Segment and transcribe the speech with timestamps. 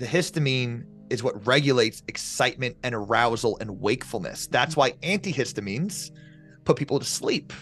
[0.00, 4.48] The histamine is what regulates excitement and arousal and wakefulness.
[4.48, 6.10] That's why antihistamines
[6.64, 7.52] put people to sleep.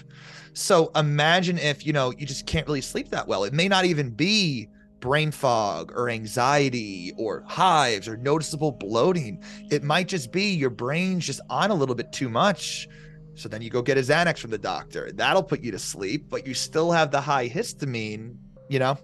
[0.55, 3.45] So imagine if, you know, you just can't really sleep that well.
[3.45, 4.69] It may not even be
[5.01, 9.43] brain fog or anxiety or hives or noticeable bloating.
[9.71, 12.89] It might just be your brain's just on a little bit too much.
[13.35, 15.13] So then you go get a Xanax from the doctor.
[15.13, 18.37] That'll put you to sleep, but you still have the high histamine,
[18.71, 18.97] you know?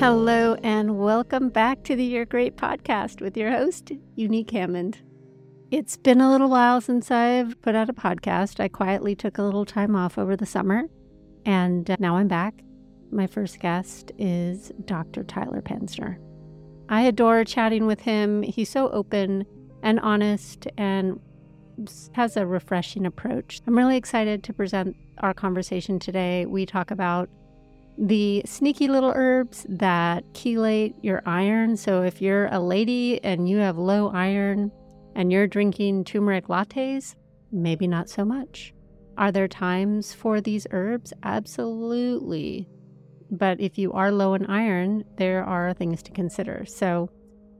[0.00, 5.02] Hello, and welcome back to the Your Great podcast with your host, Unique Hammond.
[5.70, 8.60] It's been a little while since I've put out a podcast.
[8.60, 10.84] I quietly took a little time off over the summer,
[11.44, 12.54] and uh, now I'm back.
[13.12, 15.22] My first guest is Dr.
[15.22, 16.16] Tyler Panzner.
[16.88, 18.40] I adore chatting with him.
[18.40, 19.44] He's so open
[19.82, 21.20] and honest and
[22.12, 23.60] has a refreshing approach.
[23.66, 26.46] I'm really excited to present our conversation today.
[26.46, 27.28] We talk about
[28.00, 31.76] the sneaky little herbs that chelate your iron.
[31.76, 34.72] So if you're a lady and you have low iron
[35.14, 37.14] and you're drinking turmeric lattes,
[37.52, 38.72] maybe not so much.
[39.18, 41.12] Are there times for these herbs?
[41.22, 42.66] Absolutely.
[43.30, 46.64] But if you are low in iron, there are things to consider.
[46.66, 47.10] So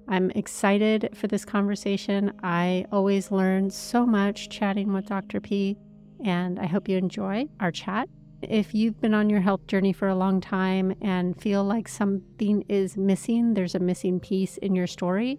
[0.08, 2.32] I'm excited for this conversation.
[2.42, 5.40] I always learn so much chatting with Dr.
[5.40, 5.76] P,
[6.24, 8.08] and I hope you enjoy our chat.
[8.42, 12.64] If you've been on your health journey for a long time and feel like something
[12.68, 15.38] is missing, there's a missing piece in your story,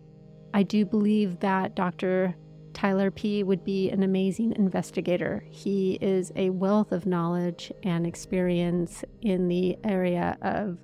[0.54, 2.36] I do believe that Dr.
[2.74, 5.44] Tyler P would be an amazing investigator.
[5.50, 10.78] He is a wealth of knowledge and experience in the area of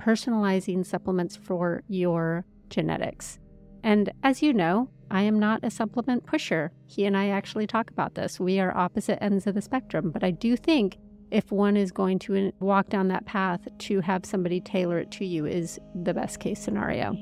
[0.00, 3.38] personalizing supplements for your genetics.
[3.84, 6.72] And as you know, I am not a supplement pusher.
[6.86, 8.40] He and I actually talk about this.
[8.40, 10.98] We are opposite ends of the spectrum, but I do think
[11.32, 15.24] if one is going to walk down that path, to have somebody tailor it to
[15.24, 17.16] you is the best case scenario.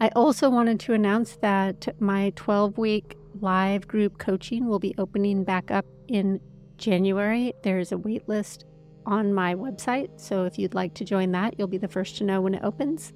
[0.00, 5.44] I also wanted to announce that my 12 week live group coaching will be opening
[5.44, 6.40] back up in
[6.78, 7.52] January.
[7.62, 8.64] There's a wait list
[9.04, 12.24] on my website, so if you'd like to join that, you'll be the first to
[12.24, 13.12] know when it opens.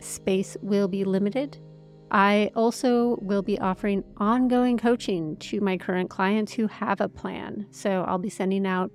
[0.00, 1.58] Space will be limited,
[2.12, 7.66] I also will be offering ongoing coaching to my current clients who have a plan.
[7.70, 8.90] So I'll be sending out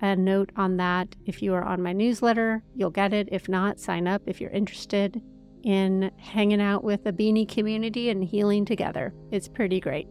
[0.00, 1.14] a note on that.
[1.26, 3.28] If you are on my newsletter, you'll get it.
[3.30, 5.20] If not, sign up if you're interested
[5.62, 9.14] in hanging out with the beanie community and healing together.
[9.30, 10.08] It's pretty great.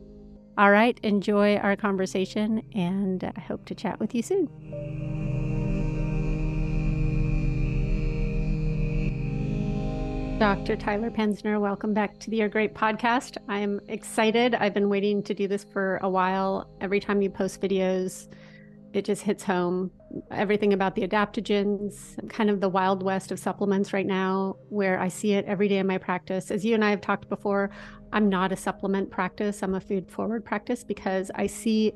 [0.55, 5.22] All right, enjoy our conversation, and I hope to chat with you soon.
[10.43, 10.75] Dr.
[10.75, 11.57] Tyler Panzner.
[11.61, 13.37] welcome back to the Your Great podcast.
[13.47, 14.53] I'm excited.
[14.55, 16.69] I've been waiting to do this for a while.
[16.81, 18.27] Every time you post videos,
[18.91, 19.89] it just hits home.
[20.31, 25.07] Everything about the adaptogens, kind of the wild west of supplements right now, where I
[25.07, 26.51] see it every day in my practice.
[26.51, 27.69] As you and I have talked before,
[28.11, 31.93] I'm not a supplement practice, I'm a food forward practice because I see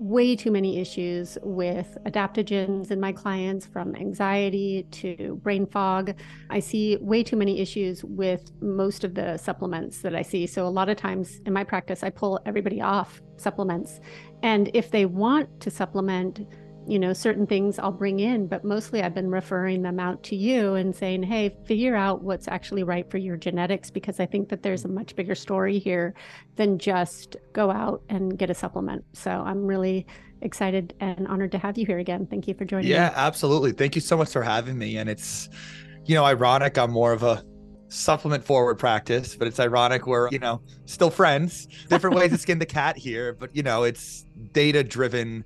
[0.00, 6.14] way too many issues with adaptogens in my clients from anxiety to brain fog.
[6.48, 10.46] I see way too many issues with most of the supplements that I see.
[10.46, 14.00] So, a lot of times in my practice, I pull everybody off supplements.
[14.42, 16.46] And if they want to supplement,
[16.86, 20.36] you know, certain things I'll bring in, but mostly I've been referring them out to
[20.36, 24.48] you and saying, hey, figure out what's actually right for your genetics, because I think
[24.48, 26.14] that there's a much bigger story here
[26.56, 29.04] than just go out and get a supplement.
[29.12, 30.06] So I'm really
[30.42, 32.26] excited and honored to have you here again.
[32.26, 33.14] Thank you for joining yeah, me.
[33.14, 33.72] absolutely.
[33.72, 34.96] Thank you so much for having me.
[34.96, 35.48] And it's,
[36.06, 36.78] you know, ironic.
[36.78, 37.44] I'm more of a
[37.88, 42.58] supplement forward practice, but it's ironic we're, you know, still friends, different ways to skin
[42.58, 45.44] the cat here, but you know, it's data driven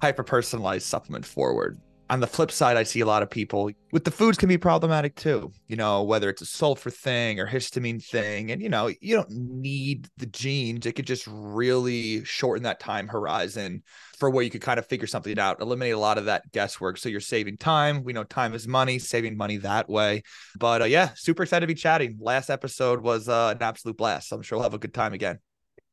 [0.00, 1.80] hyper personalized supplement forward.
[2.10, 4.56] On the flip side, I see a lot of people with the foods can be
[4.56, 5.52] problematic too.
[5.66, 8.50] You know, whether it's a sulfur thing or histamine thing.
[8.50, 10.86] And, you know, you don't need the genes.
[10.86, 13.82] It could just really shorten that time horizon
[14.18, 16.96] for where you could kind of figure something out, eliminate a lot of that guesswork.
[16.96, 18.02] So you're saving time.
[18.02, 20.22] We know time is money, saving money that way.
[20.58, 22.16] But uh, yeah, super excited to be chatting.
[22.18, 24.30] Last episode was uh, an absolute blast.
[24.30, 25.40] So I'm sure we'll have a good time again.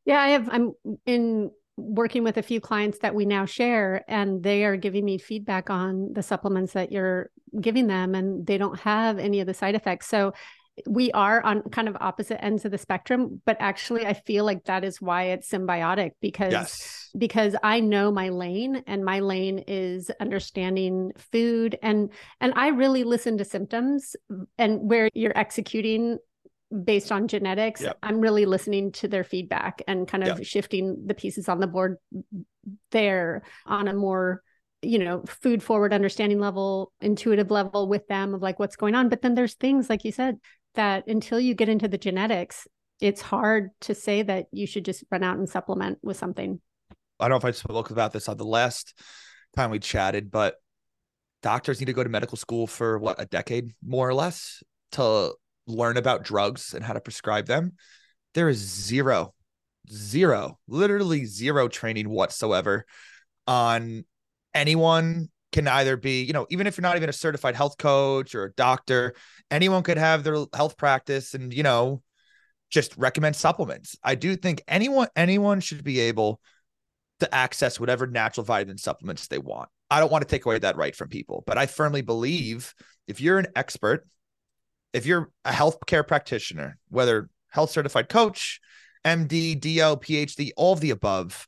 [0.06, 0.48] Yeah, I have.
[0.50, 0.72] I'm
[1.06, 5.18] in working with a few clients that we now share and they are giving me
[5.18, 7.30] feedback on the supplements that you're
[7.60, 10.34] giving them and they don't have any of the side effects so
[10.88, 14.64] we are on kind of opposite ends of the spectrum but actually i feel like
[14.66, 17.10] that is why it's symbiotic because yes.
[17.18, 22.10] because i know my lane and my lane is understanding food and
[22.42, 24.16] and i really listen to symptoms
[24.58, 26.18] and where you're executing
[26.84, 27.98] based on genetics yep.
[28.02, 30.48] i'm really listening to their feedback and kind of yep.
[30.48, 31.98] shifting the pieces on the board
[32.92, 34.42] there on a more
[34.86, 39.10] you know, food forward understanding level, intuitive level with them of like what's going on.
[39.10, 40.38] But then there's things, like you said,
[40.76, 42.68] that until you get into the genetics,
[43.02, 46.62] it's hard to say that you should just run out and supplement with something.
[47.20, 48.98] I don't know if I spoke about this on the last
[49.56, 50.56] time we chatted, but
[51.42, 54.64] doctors need to go to medical school for what a decade more or less
[54.94, 55.34] to
[55.68, 57.74] learn about drugs and how to prescribe them.
[58.34, 59.34] There is zero,
[59.92, 62.86] zero, literally zero training whatsoever
[63.48, 64.06] on
[64.54, 68.36] anyone can either be, you know, even if you're not even a certified health coach
[68.36, 69.16] or a doctor,
[69.50, 72.02] anyone could have their health practice and, you know,
[72.70, 73.96] just recommend supplements.
[74.04, 76.42] I do think anyone anyone should be able
[77.20, 79.70] to access whatever natural vitamin supplements they want.
[79.90, 82.74] I don't want to take away that right from people, but I firmly believe
[83.08, 84.06] if you're an expert,
[84.96, 88.62] if you're a healthcare practitioner, whether health certified coach,
[89.04, 91.48] MD, DO, PhD, all of the above,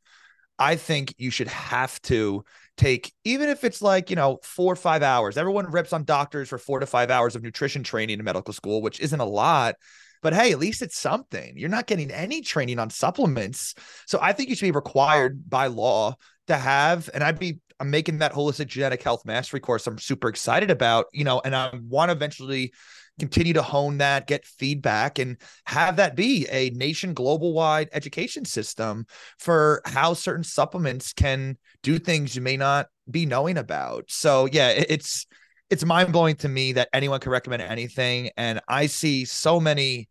[0.59, 2.43] I think you should have to
[2.75, 5.37] take, even if it's like, you know, four or five hours.
[5.37, 8.81] Everyone rips on doctors for four to five hours of nutrition training in medical school,
[8.81, 9.75] which isn't a lot.
[10.21, 11.53] But hey, at least it's something.
[11.55, 13.75] You're not getting any training on supplements.
[14.07, 16.15] So I think you should be required by law
[16.47, 19.85] to have, and I'd be I'm making that holistic genetic health mastery course.
[19.85, 22.73] I'm super excited about, you know, and I want to eventually
[23.19, 28.45] continue to hone that, get feedback, and have that be a nation global wide education
[28.45, 29.05] system
[29.39, 34.05] for how certain supplements can do things you may not be knowing about.
[34.07, 35.25] So yeah, it's
[35.69, 38.29] it's mind blowing to me that anyone can recommend anything.
[38.37, 40.07] And I see so many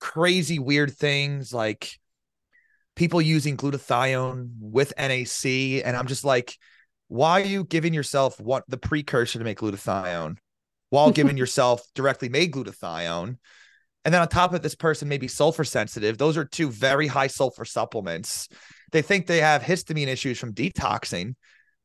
[0.00, 1.98] crazy, weird things like
[2.94, 5.82] people using glutathione with NAC.
[5.84, 6.56] And I'm just like,
[7.08, 10.36] why are you giving yourself what the precursor to make glutathione
[10.90, 13.36] while giving yourself directly made glutathione?
[14.04, 16.16] And then on top of it, this person may be sulfur sensitive.
[16.16, 18.48] Those are two very high sulfur supplements.
[18.92, 21.34] They think they have histamine issues from detoxing.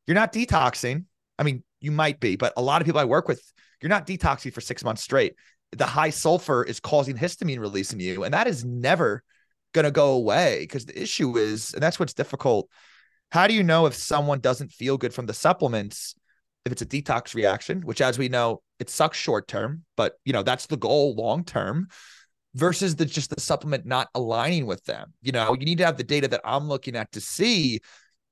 [0.06, 1.04] You're not detoxing.
[1.38, 3.42] I mean, you might be, but a lot of people I work with,
[3.82, 5.34] you're not detoxing for six months straight.
[5.72, 9.22] The high sulfur is causing histamine release in you, and that is never
[9.74, 12.68] going to go away because the issue is, and that's what's difficult.
[13.32, 16.14] How do you know if someone doesn't feel good from the supplements?
[16.64, 20.32] If it's a detox reaction, which as we know, it sucks short term, but you
[20.32, 21.88] know, that's the goal long term
[22.54, 25.12] versus the just the supplement not aligning with them.
[25.22, 27.80] You know, you need to have the data that I'm looking at to see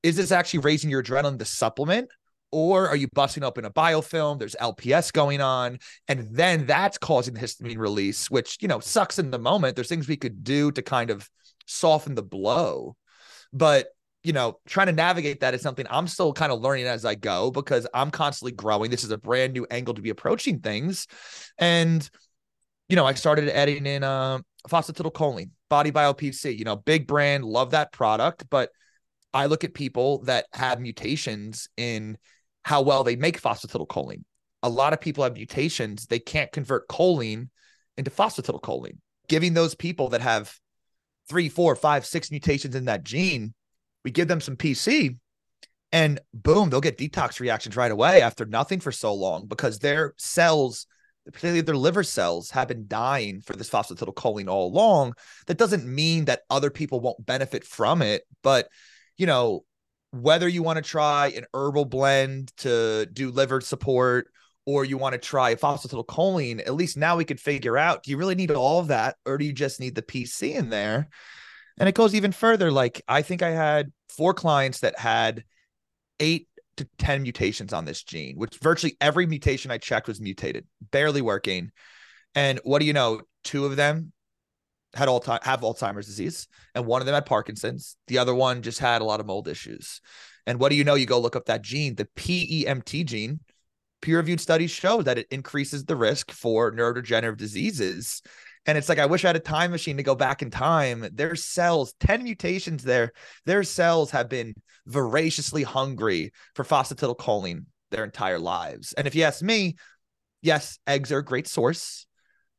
[0.01, 2.09] is this actually raising your adrenaline, the supplement,
[2.51, 4.37] or are you busting open a biofilm?
[4.37, 9.17] There's LPS going on, and then that's causing the histamine release, which you know sucks
[9.17, 9.75] in the moment.
[9.75, 11.27] There's things we could do to kind of
[11.65, 12.95] soften the blow,
[13.51, 13.87] but
[14.23, 17.15] you know, trying to navigate that is something I'm still kind of learning as I
[17.15, 18.89] go because I'm constantly growing.
[18.89, 21.07] This is a brand new angle to be approaching things,
[21.57, 22.09] and
[22.89, 24.39] you know, I started adding in uh,
[24.69, 26.57] phosphatidylcholine, Body Bio PC.
[26.57, 28.69] You know, big brand, love that product, but
[29.33, 32.17] I look at people that have mutations in
[32.63, 34.23] how well they make phosphatidylcholine.
[34.61, 37.49] A lot of people have mutations, they can't convert choline
[37.97, 38.97] into phosphatidylcholine.
[39.27, 40.53] Giving those people that have
[41.27, 43.53] three, four, five, six mutations in that gene,
[44.03, 45.17] we give them some PC
[45.93, 50.15] and boom, they'll get detox reactions right away after nothing for so long because their
[50.17, 50.87] cells,
[51.23, 55.13] particularly their liver cells, have been dying for this phosphatidylcholine all along.
[55.45, 58.69] That doesn't mean that other people won't benefit from it, but
[59.17, 59.65] you know,
[60.09, 64.27] whether you want to try an herbal blend to do liver support
[64.65, 68.17] or you want to try phosphatidylcholine, at least now we could figure out do you
[68.17, 71.09] really need all of that or do you just need the PC in there?
[71.77, 72.71] And it goes even further.
[72.71, 75.43] Like, I think I had four clients that had
[76.19, 80.65] eight to 10 mutations on this gene, which virtually every mutation I checked was mutated,
[80.91, 81.71] barely working.
[82.35, 83.21] And what do you know?
[83.43, 84.13] Two of them
[84.93, 87.97] had all time have Alzheimer's disease, and one of them had Parkinson's.
[88.07, 90.01] The other one just had a lot of mold issues.
[90.45, 90.95] And what do you know?
[90.95, 93.39] You go look up that gene, the PEMT gene.
[94.01, 98.21] Peer-reviewed studies show that it increases the risk for neurodegenerative diseases.
[98.65, 101.07] And it's like I wish I had a time machine to go back in time.
[101.13, 103.11] Their cells, 10 mutations there,
[103.45, 104.53] their cells have been
[104.85, 108.93] voraciously hungry for phosphatidylcholine their entire lives.
[108.93, 109.75] And if you ask me,
[110.41, 112.05] yes, eggs are a great source,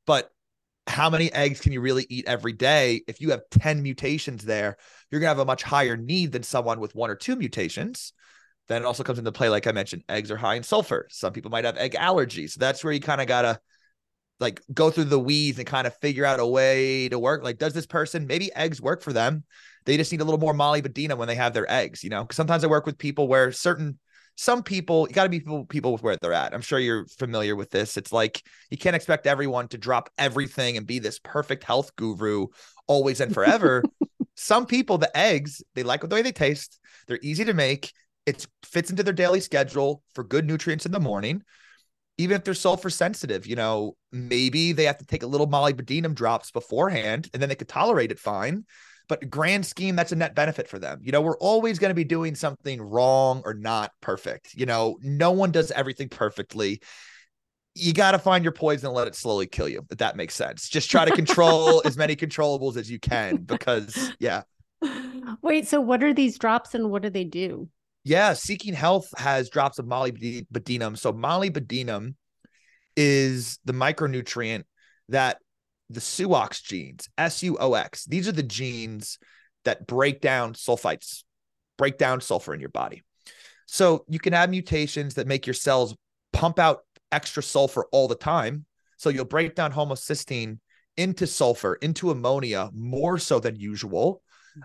[0.06, 0.30] but
[0.87, 3.02] how many eggs can you really eat every day?
[3.06, 4.76] If you have 10 mutations there,
[5.11, 8.12] you're going to have a much higher need than someone with one or two mutations.
[8.68, 11.06] Then it also comes into play, like I mentioned, eggs are high in sulfur.
[11.11, 12.50] Some people might have egg allergies.
[12.50, 13.61] So that's where you kind of got to
[14.44, 17.42] like go through the weeds and kind of figure out a way to work.
[17.42, 19.42] Like, does this person maybe eggs work for them?
[19.86, 22.22] They just need a little more molybdenum when they have their eggs, you know?
[22.22, 23.98] Because sometimes I work with people where certain
[24.36, 26.54] some people you got to be people, people with where they're at.
[26.54, 27.96] I'm sure you're familiar with this.
[27.96, 32.46] It's like you can't expect everyone to drop everything and be this perfect health guru
[32.86, 33.82] always and forever.
[34.36, 36.78] some people, the eggs, they like the way they taste.
[37.06, 37.92] They're easy to make.
[38.26, 41.42] it fits into their daily schedule for good nutrients in the morning.
[42.16, 46.14] Even if they're sulfur sensitive, you know, maybe they have to take a little molybdenum
[46.14, 48.64] drops beforehand and then they could tolerate it fine.
[49.09, 51.00] But grand scheme, that's a net benefit for them.
[51.02, 54.54] You know, we're always going to be doing something wrong or not perfect.
[54.54, 56.80] You know, no one does everything perfectly
[57.75, 59.85] you got to find your poison and let it slowly kill you.
[59.90, 60.68] If that makes sense.
[60.68, 64.42] Just try to control as many controllables as you can because, yeah.
[65.42, 67.68] Wait, so what are these drops and what do they do?
[68.04, 70.99] Yeah, Seeking Health has drops of molybdenum.
[70.99, 72.14] So molybdenum
[72.96, 74.64] is the micronutrient
[75.08, 75.38] that
[75.88, 79.18] the SUOX genes, S U O X, these are the genes
[79.64, 81.25] that break down sulfites,
[81.78, 83.02] break down sulfur in your body.
[83.66, 85.96] So you can have mutations that make your cells
[86.32, 86.80] pump out
[87.11, 88.66] extra sulfur all the time.
[88.99, 90.58] So you'll break down homocysteine
[90.96, 94.23] into sulfur, into ammonia more so than usual.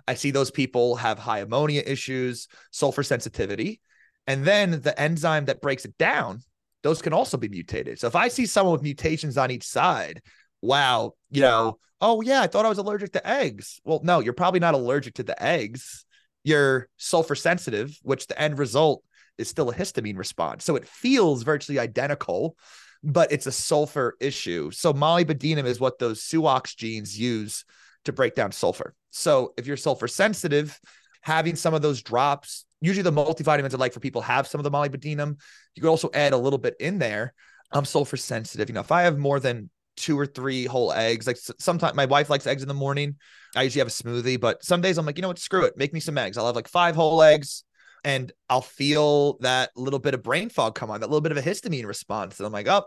[0.08, 3.82] I see those people have high ammonia issues, sulfur sensitivity.
[4.28, 6.42] And then the enzyme that breaks it down,
[6.84, 8.00] those can also be mutated.
[8.00, 10.22] So if I see someone with mutations on each side,
[10.62, 13.82] wow, you know, oh yeah, I thought I was allergic to eggs.
[13.84, 16.06] Well, no, you're probably not allergic to the eggs.
[16.44, 19.04] You're sulfur sensitive, which the end result
[19.38, 20.64] is still a histamine response.
[20.64, 22.56] So it feels virtually identical,
[23.04, 24.72] but it's a sulfur issue.
[24.72, 27.66] So molybdenum is what those SUOX genes use
[28.06, 28.96] to break down sulfur.
[29.12, 30.80] So if you're sulfur sensitive,
[31.22, 34.64] having some of those drops, usually the multivitamins I like for people have some of
[34.64, 35.38] the molybdenum.
[35.76, 37.34] You could also add a little bit in there.
[37.72, 38.70] I'm sulfur sensitive.
[38.70, 42.06] You know, if I have more than two or three whole eggs, like sometimes my
[42.06, 43.16] wife likes eggs in the morning.
[43.56, 45.78] I usually have a smoothie, but some days I'm like, you know what, screw it,
[45.78, 46.38] make me some eggs.
[46.38, 47.64] I'll have like five whole eggs,
[48.04, 51.38] and I'll feel that little bit of brain fog come on, that little bit of
[51.38, 52.40] a histamine response.
[52.40, 52.84] And I'm like, oh,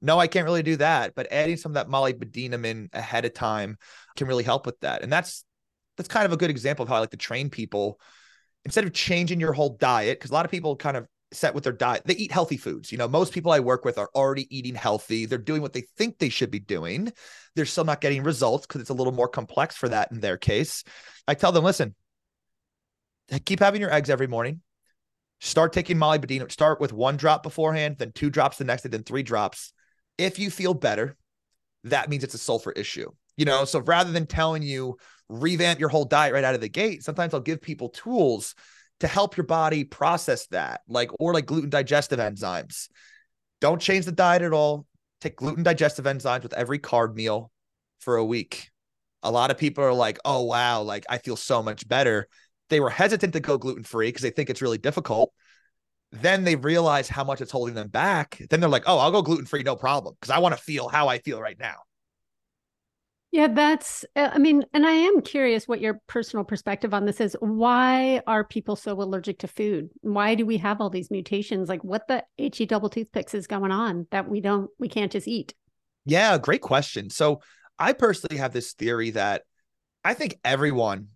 [0.00, 1.14] no, I can't really do that.
[1.14, 3.76] But adding some of that molybdenum in ahead of time
[4.16, 5.02] can really help with that.
[5.02, 5.44] And that's
[5.96, 8.00] that's kind of a good example of how I like to train people.
[8.64, 11.64] Instead of changing your whole diet, because a lot of people kind of set with
[11.64, 12.90] their diet, they eat healthy foods.
[12.92, 15.26] You know, most people I work with are already eating healthy.
[15.26, 17.12] They're doing what they think they should be doing.
[17.54, 20.36] They're still not getting results because it's a little more complex for that in their
[20.36, 20.84] case.
[21.26, 21.94] I tell them, listen,
[23.44, 24.60] keep having your eggs every morning.
[25.40, 26.50] Start taking molybdenum.
[26.50, 29.72] Start with one drop beforehand, then two drops the next day, then three drops.
[30.18, 31.16] If you feel better,
[31.84, 33.10] that means it's a sulfur issue.
[33.36, 34.96] You know, so rather than telling you
[35.28, 38.54] revamp your whole diet right out of the gate, sometimes I'll give people tools
[39.00, 42.88] to help your body process that, like or like gluten digestive enzymes.
[43.60, 44.86] Don't change the diet at all.
[45.20, 47.50] Take gluten digestive enzymes with every carb meal
[48.00, 48.70] for a week.
[49.22, 52.28] A lot of people are like, "Oh wow, like I feel so much better."
[52.70, 55.32] They were hesitant to go gluten free because they think it's really difficult.
[56.10, 58.40] Then they realize how much it's holding them back.
[58.48, 60.88] Then they're like, oh, I'll go gluten free, no problem, because I want to feel
[60.88, 61.76] how I feel right now.
[63.30, 67.20] Yeah, that's, uh, I mean, and I am curious what your personal perspective on this
[67.20, 67.36] is.
[67.40, 69.90] Why are people so allergic to food?
[70.00, 71.68] Why do we have all these mutations?
[71.68, 75.28] Like, what the HE double toothpicks is going on that we don't, we can't just
[75.28, 75.52] eat?
[76.06, 77.10] Yeah, great question.
[77.10, 77.42] So,
[77.78, 79.42] I personally have this theory that
[80.02, 81.08] I think everyone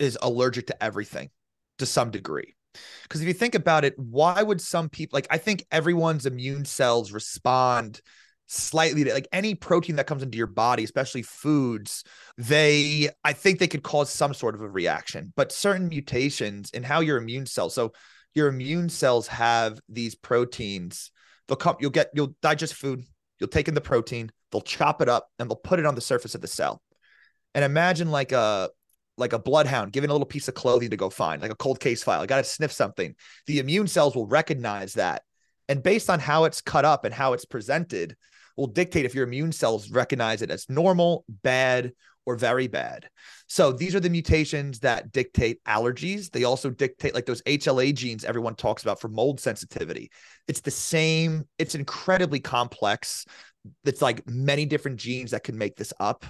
[0.00, 1.30] is allergic to everything
[1.78, 2.55] to some degree.
[3.02, 6.64] Because if you think about it, why would some people like I think everyone's immune
[6.64, 8.00] cells respond
[8.46, 12.04] slightly to like any protein that comes into your body, especially foods,
[12.38, 15.32] they I think they could cause some sort of a reaction.
[15.36, 17.92] But certain mutations in how your immune cells, so
[18.34, 21.10] your immune cells have these proteins,
[21.48, 23.02] they'll come, you'll get you'll digest food,
[23.40, 26.00] you'll take in the protein, they'll chop it up and they'll put it on the
[26.00, 26.80] surface of the cell.
[27.54, 28.70] And imagine like a
[29.18, 31.80] like a bloodhound given a little piece of clothing to go find, like a cold
[31.80, 32.20] case file.
[32.20, 33.14] I got to sniff something.
[33.46, 35.22] The immune cells will recognize that.
[35.68, 38.16] And based on how it's cut up and how it's presented,
[38.56, 41.92] will dictate if your immune cells recognize it as normal, bad,
[42.24, 43.08] or very bad.
[43.46, 46.30] So these are the mutations that dictate allergies.
[46.30, 50.10] They also dictate like those HLA genes everyone talks about for mold sensitivity.
[50.48, 53.26] It's the same, it's incredibly complex.
[53.84, 56.24] It's like many different genes that can make this up.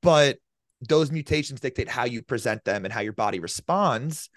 [0.00, 0.38] But
[0.80, 4.28] those mutations dictate how you present them and how your body responds.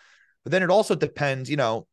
[0.44, 1.88] But then it also depends, you know,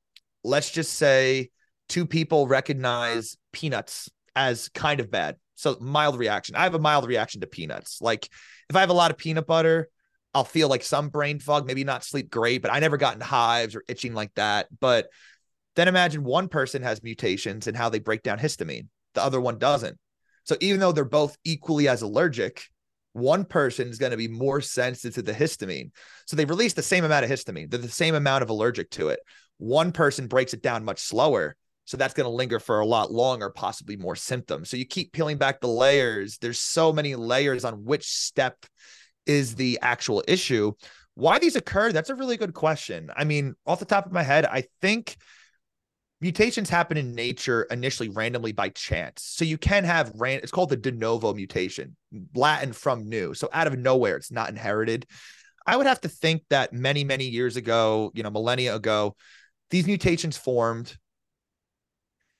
[0.44, 1.50] let's just say
[1.88, 5.36] two people recognize peanuts as kind of bad.
[5.56, 6.54] So mild reaction.
[6.54, 8.00] I have a mild reaction to peanuts.
[8.00, 8.28] Like
[8.68, 9.88] if I have a lot of peanut butter,
[10.34, 13.74] I'll feel like some brain fog, maybe not sleep great, but I never gotten hives
[13.74, 14.68] or itching like that.
[14.80, 15.08] But
[15.76, 18.88] then imagine one person has mutations and how they break down histamine.
[19.14, 19.98] The other one doesn't.
[20.44, 22.64] So even though they're both equally as allergic,
[23.16, 25.90] one person is going to be more sensitive to the histamine.
[26.26, 29.08] So they release the same amount of histamine, they're the same amount of allergic to
[29.08, 29.20] it.
[29.58, 31.56] One person breaks it down much slower.
[31.86, 34.68] So that's going to linger for a lot longer, possibly more symptoms.
[34.68, 36.36] So you keep peeling back the layers.
[36.38, 38.66] There's so many layers on which step
[39.24, 40.72] is the actual issue.
[41.14, 43.10] why these occur, that's a really good question.
[43.16, 45.16] I mean, off the top of my head, I think
[46.20, 49.22] mutations happen in nature initially randomly by chance.
[49.22, 51.96] So you can have ran it's called the de novo mutation,
[52.34, 53.34] Latin from new.
[53.34, 55.06] So out of nowhere, it's not inherited.
[55.66, 59.16] I would have to think that many, many years ago, you know, millennia ago,
[59.70, 60.96] these mutations formed.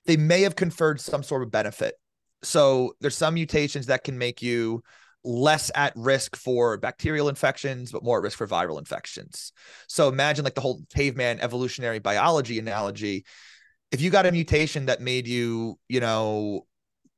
[0.05, 1.95] They may have conferred some sort of benefit.
[2.41, 4.81] So there's some mutations that can make you
[5.25, 9.51] less at risk for bacterial infections, but more at risk for viral infections.
[9.89, 13.25] So imagine like the whole caveman evolutionary biology analogy.
[13.91, 16.65] If you got a mutation that made you, you know,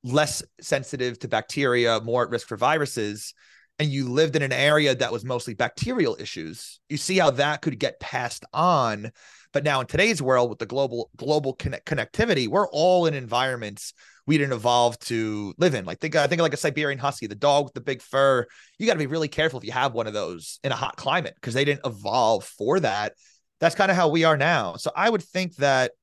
[0.04, 3.34] less sensitive to bacteria, more at risk for viruses,
[3.80, 7.62] and you lived in an area that was mostly bacterial issues, you see how that
[7.62, 9.12] could get passed on.
[9.54, 13.94] But now in today's world with the global global connect- connectivity, we're all in environments
[14.28, 15.86] we didn't evolve to live in.
[15.86, 18.46] Like think I think like a Siberian husky, the dog with the big fur.
[18.78, 20.98] You got to be really careful if you have one of those in a hot
[20.98, 23.14] climate because they didn't evolve for that.
[23.60, 24.76] That's kind of how we are now.
[24.76, 25.94] So I would think that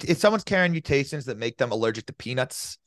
[0.00, 2.78] if someone's carrying mutations that make them allergic to peanuts,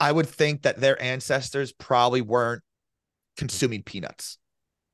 [0.00, 2.62] I would think that their ancestors probably weren't
[3.36, 4.38] consuming peanuts.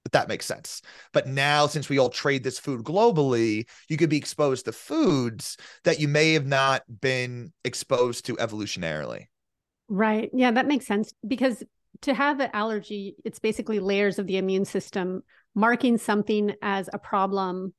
[0.04, 0.82] If that makes sense.
[1.12, 5.56] But now, since we all trade this food globally, you could be exposed to foods
[5.84, 9.26] that you may have not been exposed to evolutionarily.
[9.88, 10.28] Right.
[10.32, 11.14] Yeah, that makes sense.
[11.26, 11.62] Because
[12.00, 15.22] to have an allergy, it's basically layers of the immune system
[15.54, 17.72] marking something as a problem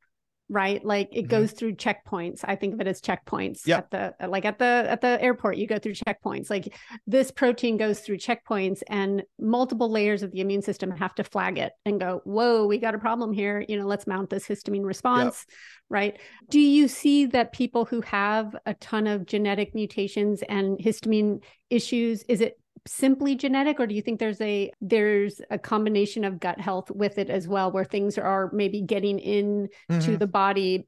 [0.54, 1.30] right like it mm-hmm.
[1.30, 3.88] goes through checkpoints i think of it as checkpoints yep.
[3.92, 7.76] at the like at the at the airport you go through checkpoints like this protein
[7.76, 12.00] goes through checkpoints and multiple layers of the immune system have to flag it and
[12.00, 15.56] go whoa we got a problem here you know let's mount this histamine response yep.
[15.90, 16.20] right
[16.50, 21.42] do you see that people who have a ton of genetic mutations and histamine
[21.72, 26.40] issues is it simply genetic or do you think there's a there's a combination of
[26.40, 30.00] gut health with it as well where things are maybe getting in mm-hmm.
[30.00, 30.86] to the body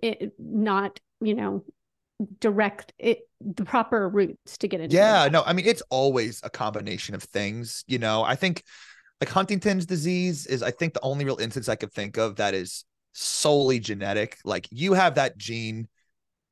[0.00, 1.64] it, not you know
[2.40, 6.50] direct it the proper routes to get it yeah no i mean it's always a
[6.50, 8.22] combination of things you know?
[8.22, 8.62] I think
[9.20, 12.54] like huntington's disease is i think the only real instance i could think of that
[12.54, 12.84] is
[13.16, 14.36] solely genetic.
[14.44, 15.88] Like you have that gene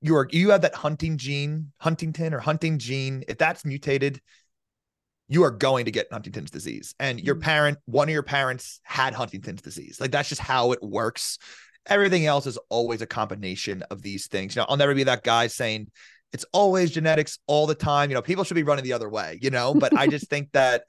[0.01, 4.21] you're you have that hunting gene huntington or hunting gene if that's mutated
[5.29, 6.95] you are going to get Huntington's disease.
[7.01, 7.43] And your mm.
[7.43, 10.01] parent, one of your parents had Huntington's disease.
[10.01, 11.39] Like that's just how it works.
[11.87, 14.55] Everything else is always a combination of these things.
[14.55, 15.91] You know, I'll never be that guy saying
[16.33, 18.11] it's always genetics all the time.
[18.11, 20.51] You know, people should be running the other way, you know, but I just think
[20.53, 20.85] that,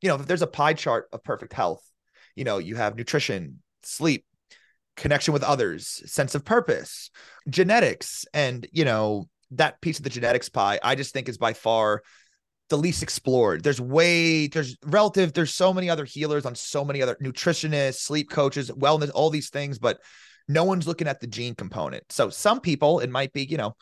[0.00, 1.82] you know, if there's a pie chart of perfect health,
[2.36, 4.24] you know, you have nutrition, sleep,
[4.96, 7.10] connection with others, sense of purpose,
[7.48, 11.52] genetics, and, you know, that piece of the genetics pie, I just think is by
[11.52, 12.02] far
[12.68, 13.62] the least explored.
[13.62, 15.32] There's way there's relative.
[15.32, 19.50] There's so many other healers on so many other nutritionists, sleep coaches, wellness, all these
[19.50, 20.00] things, but
[20.48, 22.10] no one's looking at the gene component.
[22.10, 23.74] So some people, it might be, you know,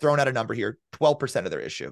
[0.00, 1.90] thrown out a number here, 12% of their issue.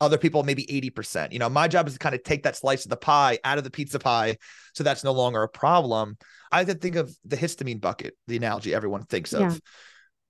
[0.00, 1.32] Other people, maybe 80%.
[1.32, 3.58] You know, my job is to kind of take that slice of the pie out
[3.58, 4.38] of the pizza pie.
[4.74, 6.16] So that's no longer a problem.
[6.52, 9.52] I like to think of the histamine bucket, the analogy everyone thinks of.
[9.52, 9.58] Yeah.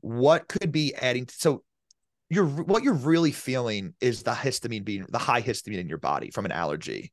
[0.00, 1.28] What could be adding?
[1.30, 1.62] So
[2.30, 6.30] you're what you're really feeling is the histamine being the high histamine in your body
[6.30, 7.12] from an allergy.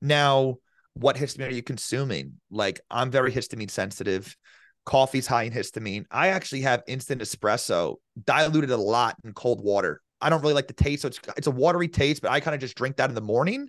[0.00, 0.56] Now,
[0.94, 2.34] what histamine are you consuming?
[2.50, 4.36] Like I'm very histamine sensitive.
[4.84, 6.04] Coffee's high in histamine.
[6.10, 10.00] I actually have instant espresso diluted a lot in cold water.
[10.20, 12.54] I don't really like the taste, so it's it's a watery taste, but I kind
[12.54, 13.68] of just drink that in the morning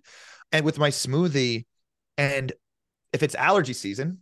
[0.51, 1.65] and with my smoothie.
[2.17, 2.51] And
[3.13, 4.19] if it's allergy season,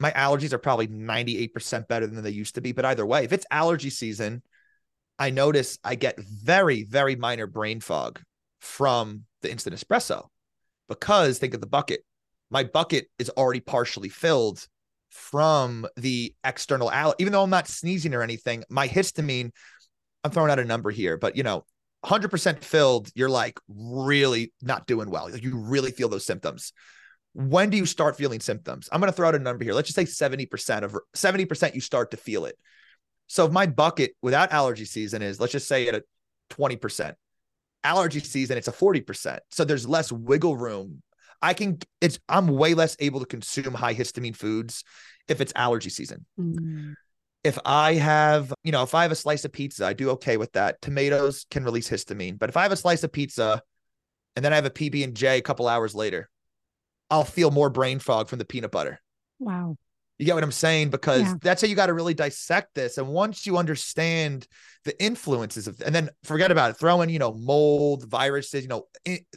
[0.00, 2.72] my allergies are probably 98% better than they used to be.
[2.72, 4.42] But either way, if it's allergy season,
[5.18, 8.20] I notice I get very, very minor brain fog
[8.60, 10.26] from the instant espresso
[10.88, 12.04] because think of the bucket.
[12.50, 14.66] My bucket is already partially filled
[15.10, 17.16] from the external allergy.
[17.20, 19.50] Even though I'm not sneezing or anything, my histamine,
[20.24, 21.64] I'm throwing out a number here, but you know,
[22.04, 25.34] 100% filled, you're like really not doing well.
[25.34, 26.72] You really feel those symptoms.
[27.32, 28.88] When do you start feeling symptoms?
[28.92, 29.72] I'm going to throw out a number here.
[29.72, 32.56] Let's just say 70% of 70% you start to feel it.
[33.26, 36.02] So if my bucket without allergy season is, let's just say at a
[36.50, 37.14] 20%,
[37.82, 39.38] allergy season, it's a 40%.
[39.50, 41.02] So there's less wiggle room.
[41.42, 44.84] I can, it's, I'm way less able to consume high histamine foods
[45.28, 46.24] if it's allergy season.
[46.38, 46.94] Mm.
[47.42, 50.38] If I have, you know, if I have a slice of pizza, I do okay
[50.38, 50.80] with that.
[50.80, 52.38] Tomatoes can release histamine.
[52.38, 53.62] But if I have a slice of pizza
[54.34, 56.30] and then I have a PB and J a couple hours later,
[57.10, 59.00] I'll feel more brain fog from the peanut butter.
[59.38, 59.76] Wow.
[60.18, 60.90] You get what I'm saying?
[60.90, 61.34] Because yeah.
[61.42, 62.98] that's how you got to really dissect this.
[62.98, 64.46] And once you understand
[64.84, 68.68] the influences of, and then forget about it, throw in, you know, mold, viruses, you
[68.68, 68.86] know,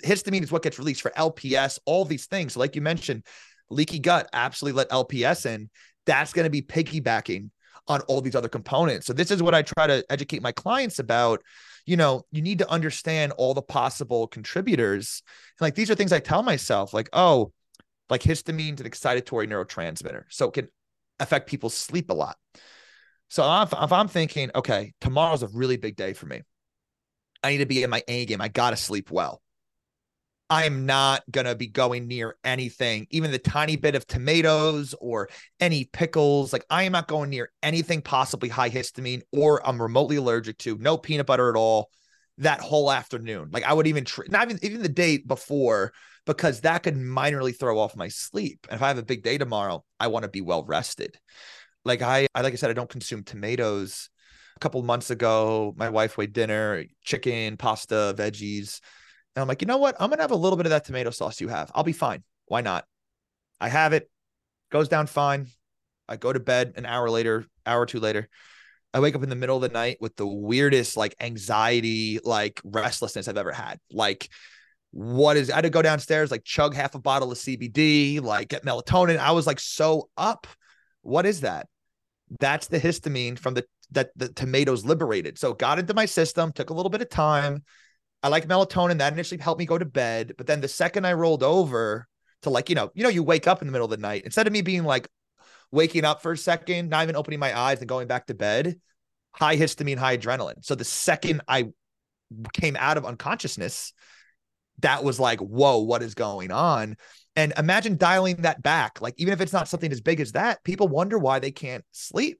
[0.03, 2.53] histamine is what gets released for LPS, all these things.
[2.53, 3.23] So like you mentioned,
[3.69, 5.69] leaky gut, absolutely let LPS in.
[6.05, 7.49] That's going to be piggybacking
[7.87, 9.07] on all these other components.
[9.07, 11.41] So this is what I try to educate my clients about.
[11.85, 15.23] You know, you need to understand all the possible contributors.
[15.59, 17.51] And like these are things I tell myself, like, oh,
[18.09, 20.23] like histamine's an excitatory neurotransmitter.
[20.29, 20.67] So it can
[21.19, 22.37] affect people's sleep a lot.
[23.29, 26.41] So if, if I'm thinking, okay, tomorrow's a really big day for me.
[27.43, 28.41] I need to be in my A game.
[28.41, 29.41] I got to sleep well.
[30.49, 34.95] I am not going to be going near anything, even the tiny bit of tomatoes
[35.01, 35.27] or
[35.59, 36.53] any pickles.
[36.53, 40.77] Like, I am not going near anything possibly high histamine or I'm remotely allergic to,
[40.77, 41.89] no peanut butter at all
[42.37, 43.49] that whole afternoon.
[43.51, 45.91] Like, I would even, tr- not even, even the day before,
[46.27, 48.67] because that could minorly throw off my sleep.
[48.69, 51.17] And if I have a big day tomorrow, I want to be well rested.
[51.83, 54.09] Like, I, I, like I said, I don't consume tomatoes.
[54.55, 58.81] A couple months ago, my wife made dinner, chicken, pasta, veggies
[59.37, 59.95] and I'm like, you know what?
[59.99, 61.71] I'm gonna have a little bit of that tomato sauce you have.
[61.75, 62.23] I'll be fine.
[62.47, 62.85] Why not?
[63.61, 64.09] I have it.
[64.71, 65.45] Goes down fine.
[66.09, 68.29] I go to bed an hour later, hour or two later.
[68.95, 72.59] I wake up in the middle of the night with the weirdest like anxiety, like
[72.63, 73.79] restlessness I've ever had.
[73.91, 74.27] Like,
[74.91, 78.49] what is I had to go downstairs, like chug half a bottle of CBD, like
[78.49, 79.17] get melatonin.
[79.17, 80.47] I was like so up.
[81.01, 81.67] What is that?
[82.39, 85.37] That's the histamine from the that the tomatoes liberated.
[85.37, 87.63] So got into my system, took a little bit of time
[88.23, 88.97] I like melatonin.
[88.97, 90.33] That initially helped me go to bed.
[90.37, 92.07] But then the second I rolled over
[92.41, 94.23] to like, you know, you know, you wake up in the middle of the night,
[94.25, 95.07] instead of me being like
[95.71, 98.79] waking up for a second, not even opening my eyes and going back to bed,
[99.31, 100.63] high histamine, high adrenaline.
[100.63, 101.69] So the second I
[102.53, 103.93] came out of unconsciousness,
[104.79, 106.97] that was like, whoa, what is going on?
[107.35, 109.01] And imagine dialing that back.
[109.01, 111.85] Like, even if it's not something as big as that, people wonder why they can't
[111.91, 112.39] sleep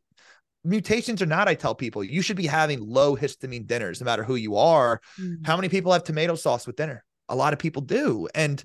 [0.67, 4.23] mutations or not, I tell people you should be having low histamine dinners, no matter
[4.23, 5.01] who you are.
[5.19, 5.45] Mm-hmm.
[5.45, 7.03] How many people have tomato sauce with dinner?
[7.29, 8.27] A lot of people do.
[8.35, 8.63] And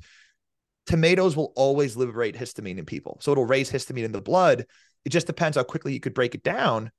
[0.86, 3.18] tomatoes will always liberate histamine in people.
[3.20, 4.66] So it'll raise histamine in the blood.
[5.04, 6.90] It just depends how quickly you could break it down.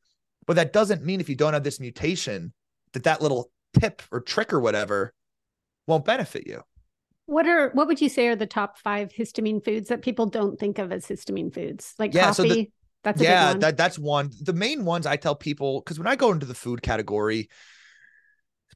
[0.47, 2.53] But that doesn't mean if you don't have this mutation,
[2.93, 5.13] that that little tip or trick or whatever
[5.88, 6.62] won't benefit you.
[7.26, 10.60] What are what would you say are the top five histamine foods that people don't
[10.60, 11.93] think of as histamine foods?
[11.98, 12.50] Like yeah, coffee.
[12.50, 12.72] So the,
[13.04, 14.32] that's yeah, that that's one.
[14.41, 17.50] The main ones I tell people because when I go into the food category,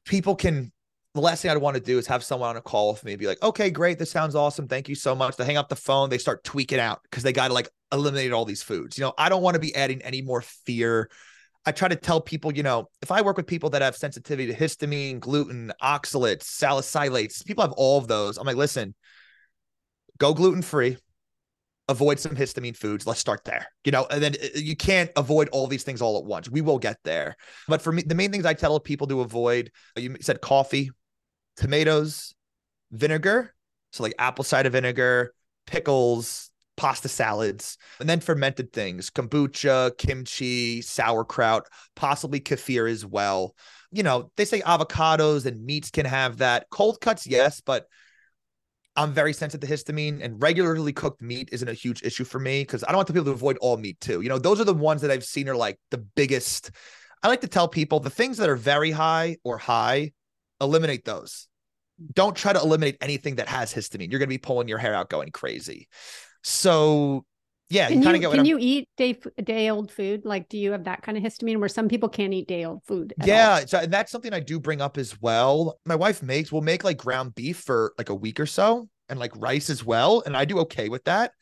[0.04, 0.72] people can.
[1.14, 3.16] The last thing I'd want to do is have someone on a call with me
[3.16, 4.68] be like, "Okay, great, this sounds awesome.
[4.68, 7.32] Thank you so much." They hang up the phone, they start tweaking out because they
[7.32, 8.98] got to like eliminate all these foods.
[8.98, 11.10] You know, I don't want to be adding any more fear.
[11.68, 14.52] I try to tell people, you know, if I work with people that have sensitivity
[14.52, 18.38] to histamine, gluten, oxalates, salicylates, people have all of those.
[18.38, 18.94] I'm like, listen,
[20.18, 20.96] go gluten free
[21.88, 23.06] avoid some histamine foods.
[23.06, 23.66] Let's start there.
[23.84, 26.48] You know, and then uh, you can't avoid all these things all at once.
[26.48, 27.36] We will get there.
[27.66, 30.90] But for me, the main things I tell people to avoid, uh, you said coffee,
[31.56, 32.34] tomatoes,
[32.90, 33.54] vinegar.
[33.92, 35.32] So like apple cider vinegar,
[35.66, 36.47] pickles,
[36.78, 43.54] pasta salads, and then fermented things, kombucha, kimchi, sauerkraut, possibly kefir as well.
[43.90, 46.66] You know, they say avocados and meats can have that.
[46.70, 47.86] Cold cuts, yes, but
[48.96, 52.62] I'm very sensitive to histamine, and regularly cooked meat isn't a huge issue for me
[52.62, 54.20] because I don't want the people to avoid all meat too.
[54.20, 56.70] You know, those are the ones that I've seen are like the biggest.
[57.22, 60.12] I like to tell people the things that are very high or high,
[60.60, 61.48] eliminate those.
[62.12, 64.10] Don't try to eliminate anything that has histamine.
[64.10, 65.88] You're going to be pulling your hair out going crazy.
[66.42, 67.24] So
[67.70, 70.24] yeah, can you, you can you eat day day old food?
[70.24, 72.82] Like, do you have that kind of histamine where some people can't eat day old
[72.84, 73.12] food?
[73.24, 75.78] Yeah, so that's something I do bring up as well.
[75.84, 79.18] My wife makes we'll make like ground beef for like a week or so, and
[79.18, 81.32] like rice as well, and I do okay with that.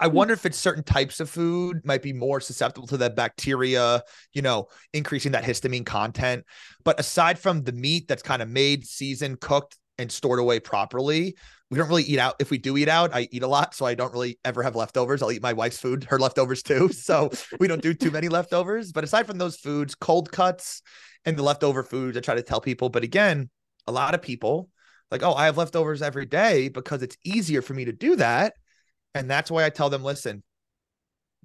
[0.00, 0.14] I hmm.
[0.16, 4.42] wonder if it's certain types of food might be more susceptible to that bacteria, you
[4.42, 6.44] know, increasing that histamine content.
[6.84, 11.36] But aside from the meat that's kind of made, seasoned, cooked, and stored away properly,
[11.70, 12.36] we don't really eat out.
[12.38, 13.74] If we do eat out, I eat a lot.
[13.74, 15.22] So I don't really ever have leftovers.
[15.22, 16.90] I'll eat my wife's food, her leftovers too.
[16.92, 18.92] So we don't do too many leftovers.
[18.92, 20.82] But aside from those foods, cold cuts
[21.24, 22.88] and the leftover foods, I try to tell people.
[22.88, 23.50] But again,
[23.86, 24.68] a lot of people
[25.10, 28.54] like, oh, I have leftovers every day because it's easier for me to do that.
[29.14, 30.42] And that's why I tell them, listen,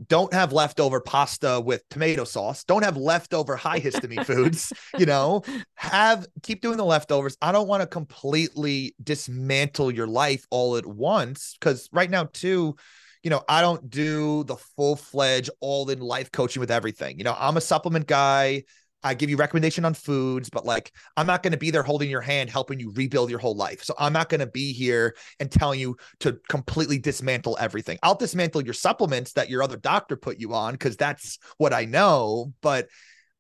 [0.07, 2.63] don't have leftover pasta with tomato sauce.
[2.63, 5.43] Don't have leftover high histamine foods, you know.
[5.75, 7.37] Have keep doing the leftovers.
[7.41, 12.75] I don't want to completely dismantle your life all at once cuz right now too,
[13.23, 17.17] you know, I don't do the full-fledged all-in life coaching with everything.
[17.19, 18.63] You know, I'm a supplement guy.
[19.03, 22.09] I give you recommendation on foods, but like I'm not going to be there holding
[22.09, 23.83] your hand, helping you rebuild your whole life.
[23.83, 27.97] So I'm not going to be here and telling you to completely dismantle everything.
[28.03, 31.85] I'll dismantle your supplements that your other doctor put you on because that's what I
[31.85, 32.53] know.
[32.61, 32.87] But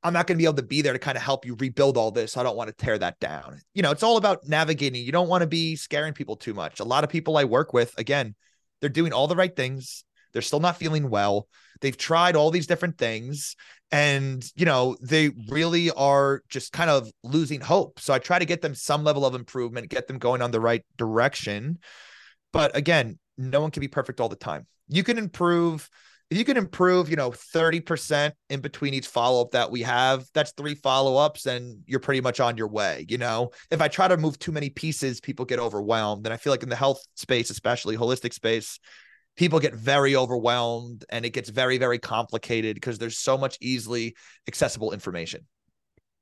[0.03, 1.95] I'm not going to be able to be there to kind of help you rebuild
[1.95, 2.37] all this.
[2.37, 3.61] I don't want to tear that down.
[3.75, 5.05] You know, it's all about navigating.
[5.05, 6.79] You don't want to be scaring people too much.
[6.79, 8.33] A lot of people I work with, again,
[8.79, 10.03] they're doing all the right things.
[10.33, 11.47] They're still not feeling well.
[11.81, 13.55] They've tried all these different things
[13.91, 17.99] and, you know, they really are just kind of losing hope.
[17.99, 20.61] So I try to get them some level of improvement, get them going on the
[20.61, 21.79] right direction.
[22.53, 24.65] But again, no one can be perfect all the time.
[24.87, 25.89] You can improve
[26.31, 30.53] you can improve, you know, 30% in between each follow up that we have, that's
[30.53, 33.05] three follow ups and you're pretty much on your way.
[33.09, 36.25] You know, if I try to move too many pieces, people get overwhelmed.
[36.25, 38.79] And I feel like in the health space, especially holistic space,
[39.35, 44.15] people get very overwhelmed and it gets very, very complicated because there's so much easily
[44.47, 45.45] accessible information.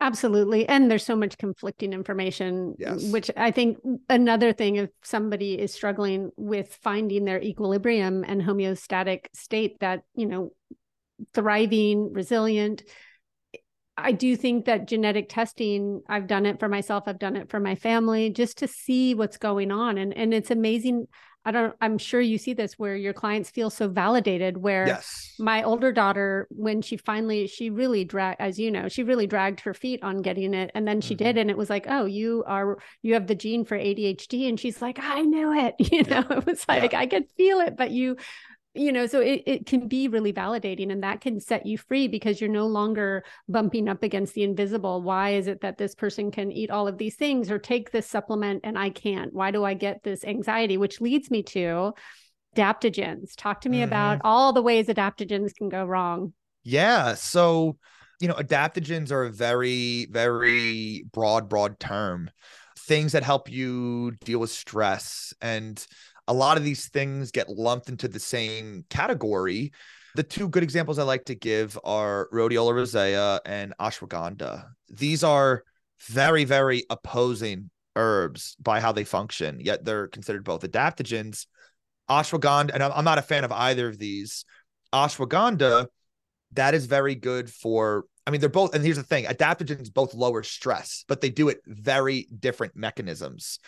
[0.02, 0.68] Absolutely.
[0.70, 3.04] And there's so much conflicting information, yes.
[3.12, 9.26] which I think another thing, if somebody is struggling with finding their equilibrium and homeostatic
[9.34, 10.52] state that, you know,
[11.34, 12.84] thriving, resilient,
[13.98, 17.60] I do think that genetic testing, I've done it for myself, I've done it for
[17.60, 19.98] my family, just to see what's going on.
[19.98, 21.08] And and it's amazing
[21.46, 25.34] I don't I'm sure you see this where your clients feel so validated where yes.
[25.40, 29.62] my older daughter when she finally she really dragged as you know she really dragged
[29.62, 31.24] her feet on getting it and then she mm-hmm.
[31.24, 34.60] did and it was like oh you are you have the gene for ADHD and
[34.60, 37.00] she's like I knew it you know it was like yeah.
[37.00, 38.18] I could feel it but you
[38.80, 42.08] you know so it, it can be really validating and that can set you free
[42.08, 45.02] because you're no longer bumping up against the invisible.
[45.02, 48.08] Why is it that this person can eat all of these things or take this
[48.08, 49.34] supplement and i can't?
[49.34, 50.78] Why do i get this anxiety?
[50.78, 51.94] Which leads me to
[52.56, 53.36] adaptogens.
[53.36, 53.90] Talk to me mm-hmm.
[53.90, 56.34] about all the ways adaptogens can go wrong.
[56.64, 57.78] Yeah so
[58.22, 62.32] you know adaptogens are a very very broad broad term.
[62.78, 65.86] Things that help you deal with stress and
[66.30, 69.74] a lot of these things get lumped into the same category.
[70.16, 74.66] The two good examples I like to give are rhodiola rosea and ashwagandha.
[74.90, 75.64] These are
[76.08, 81.48] very, very opposing herbs by how they function, yet they're considered both adaptogens.
[82.08, 84.46] Ashwagandha, and I'm not a fan of either of these.
[84.94, 85.88] Ashwagandha,
[86.54, 90.14] that is very good for, I mean, they're both, and here's the thing adaptogens both
[90.14, 93.60] lower stress, but they do it very different mechanisms.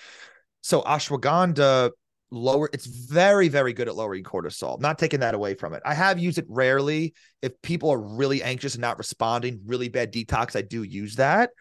[0.62, 1.92] So ashwagandha
[2.32, 5.82] lower it's very very good at lowering cortisol not taking that away from it.
[5.86, 7.14] I have used it rarely.
[7.42, 11.52] If people are really anxious and not responding really bad detox i do use that.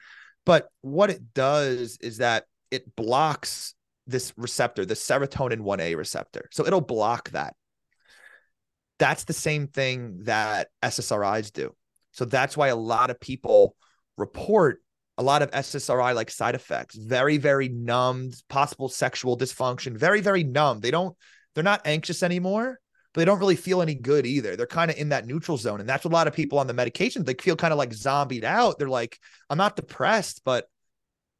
[0.46, 3.74] But what it does is that it blocks
[4.06, 6.48] this receptor the serotonin 1a receptor.
[6.52, 7.54] So it'll block that.
[8.98, 11.74] That's the same thing that ssris do.
[12.12, 13.76] So that's why a lot of people
[14.16, 14.83] report
[15.20, 20.42] a lot of SSRI like side effects, very, very numbed, possible sexual dysfunction, very, very
[20.42, 20.80] numb.
[20.80, 21.14] They don't,
[21.54, 22.80] they're not anxious anymore,
[23.12, 24.56] but they don't really feel any good either.
[24.56, 25.78] They're kind of in that neutral zone.
[25.78, 27.92] And that's what a lot of people on the medication, they feel kind of like
[27.92, 28.78] zombied out.
[28.78, 29.18] They're like,
[29.50, 30.64] I'm not depressed, but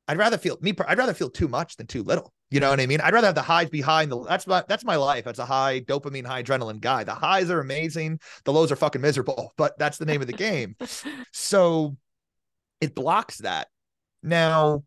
[0.07, 2.35] I'd rather feel me, I'd rather feel too much than too little.
[2.51, 3.01] You know what I mean?
[3.01, 5.81] I'd rather have the highs behind the that's my that's my life as a high
[5.81, 7.05] dopamine, high adrenaline guy.
[7.05, 10.35] The highs are amazing, the lows are fucking miserable, but that's the name of the
[10.35, 10.77] game.
[11.33, 11.97] so
[12.81, 13.69] it blocks that.
[14.23, 14.85] Now,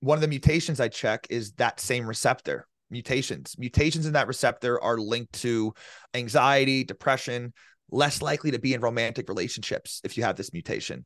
[0.00, 2.66] one of the mutations I check is that same receptor.
[2.90, 3.56] Mutations.
[3.58, 5.74] Mutations in that receptor are linked to
[6.14, 7.52] anxiety, depression,
[7.90, 11.04] less likely to be in romantic relationships if you have this mutation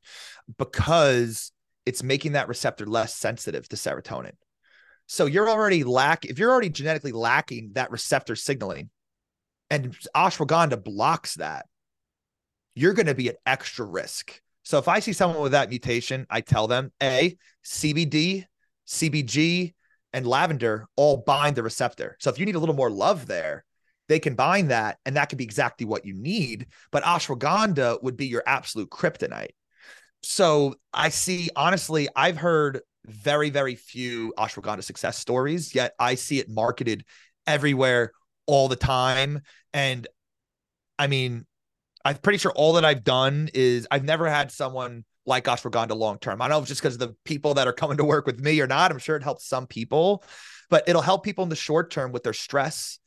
[0.58, 1.52] because
[1.86, 4.32] it's making that receptor less sensitive to serotonin.
[5.06, 8.90] So you're already lack if you're already genetically lacking that receptor signaling
[9.70, 11.66] and ashwagandha blocks that,
[12.74, 16.26] you're going to be at extra risk so if I see someone with that mutation,
[16.30, 18.44] I tell them A, CBD,
[18.86, 19.74] CBG,
[20.12, 22.16] and lavender all bind the receptor.
[22.18, 23.64] So if you need a little more love there,
[24.08, 26.66] they can bind that and that could be exactly what you need.
[26.92, 29.54] But ashwagandha would be your absolute kryptonite.
[30.22, 36.38] So I see, honestly, I've heard very, very few ashwagandha success stories, yet I see
[36.38, 37.04] it marketed
[37.46, 38.12] everywhere
[38.46, 39.42] all the time.
[39.74, 40.06] And
[40.98, 41.44] I mean,
[42.04, 46.18] I'm pretty sure all that I've done is I've never had someone like ashwagandha long
[46.18, 46.42] term.
[46.42, 48.40] I don't know if just because of the people that are coming to work with
[48.40, 48.90] me or not.
[48.90, 50.22] I'm sure it helps some people,
[50.68, 52.98] but it'll help people in the short term with their stress.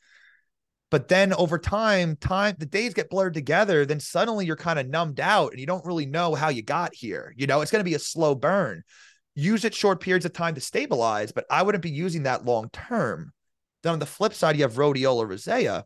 [0.90, 3.84] But then over time, time the days get blurred together.
[3.84, 6.94] Then suddenly you're kind of numbed out and you don't really know how you got
[6.94, 7.34] here.
[7.36, 8.82] You know, it's going to be a slow burn.
[9.34, 12.70] Use it short periods of time to stabilize, but I wouldn't be using that long
[12.70, 13.32] term.
[13.82, 15.84] Then on the flip side, you have rhodiola rosea.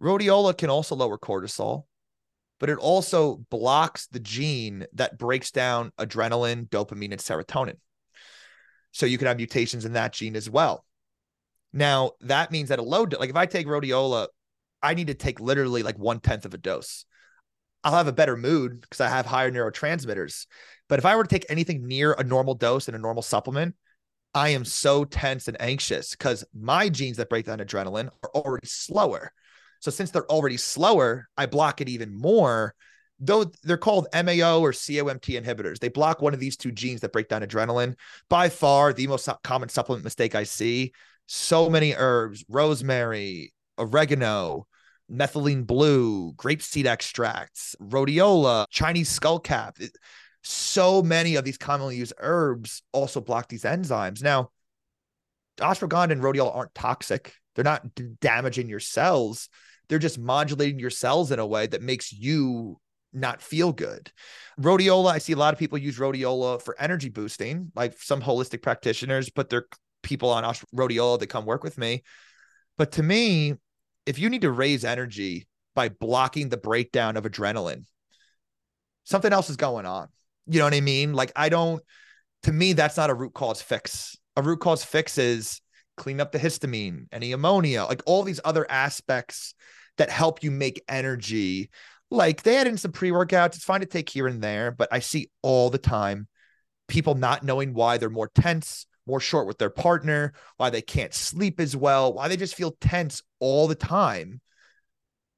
[0.00, 1.84] Rhodiola can also lower cortisol
[2.64, 7.76] but it also blocks the gene that breaks down adrenaline, dopamine, and serotonin.
[8.90, 10.86] So you can have mutations in that gene as well.
[11.74, 14.28] Now, that means that a low, like if I take rhodiola,
[14.82, 17.04] I need to take literally like one tenth of a dose.
[17.82, 20.46] I'll have a better mood because I have higher neurotransmitters.
[20.88, 23.74] But if I were to take anything near a normal dose in a normal supplement,
[24.32, 28.68] I am so tense and anxious because my genes that break down adrenaline are already
[28.68, 29.34] slower.
[29.84, 32.74] So since they're already slower, I block it even more.
[33.20, 37.12] Though they're called MAO or COMT inhibitors, they block one of these two genes that
[37.12, 37.94] break down adrenaline.
[38.30, 40.94] By far, the most common supplement mistake I see.
[41.26, 44.66] So many herbs, rosemary, oregano,
[45.12, 49.86] methylene blue, grapeseed extracts, rhodiola, Chinese skullcap.
[50.42, 54.22] So many of these commonly used herbs also block these enzymes.
[54.22, 54.48] Now,
[55.58, 57.34] ashwagandha and rhodiola aren't toxic.
[57.54, 57.86] They're not
[58.20, 59.50] damaging your cells.
[59.88, 62.78] They're just modulating your cells in a way that makes you
[63.12, 64.10] not feel good.
[64.60, 68.62] Rhodiola, I see a lot of people use rhodiola for energy boosting, like some holistic
[68.62, 69.66] practitioners, but they're
[70.02, 70.44] people on
[70.74, 72.02] rhodiola that come work with me.
[72.76, 73.54] But to me,
[74.06, 77.84] if you need to raise energy by blocking the breakdown of adrenaline,
[79.04, 80.08] something else is going on.
[80.46, 81.14] You know what I mean?
[81.14, 81.82] Like, I don't,
[82.42, 84.16] to me, that's not a root cause fix.
[84.36, 85.60] A root cause fix is
[85.96, 89.54] clean up the histamine, any ammonia, like all these other aspects
[89.96, 91.70] that help you make energy.
[92.10, 93.56] Like they add in some pre workouts.
[93.56, 96.28] It's fine to take here and there, but I see all the time
[96.88, 101.14] people not knowing why they're more tense, more short with their partner, why they can't
[101.14, 104.40] sleep as well, why they just feel tense all the time.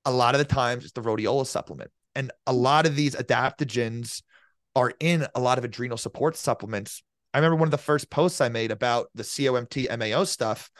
[0.04, 1.90] A lot of the times it's the rhodiola supplement.
[2.14, 4.22] And a lot of these adaptogens
[4.74, 7.02] are in a lot of adrenal support supplements.
[7.36, 10.70] I remember one of the first posts I made about the COMT MAO stuff.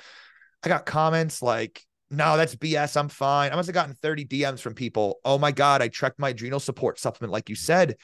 [0.65, 2.97] I got comments like, no, that's BS.
[2.97, 3.53] I'm fine.
[3.53, 5.21] I must have gotten 30 DMs from people.
[5.23, 7.97] Oh my God, I checked my adrenal support supplement, like you said.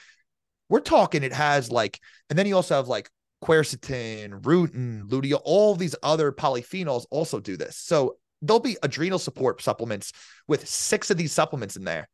[0.69, 3.09] We're talking, it has like, and then you also have like
[3.43, 7.75] quercetin, rutin, lutein, all these other polyphenols also do this.
[7.75, 10.13] So there'll be adrenal support supplements
[10.47, 12.07] with six of these supplements in there.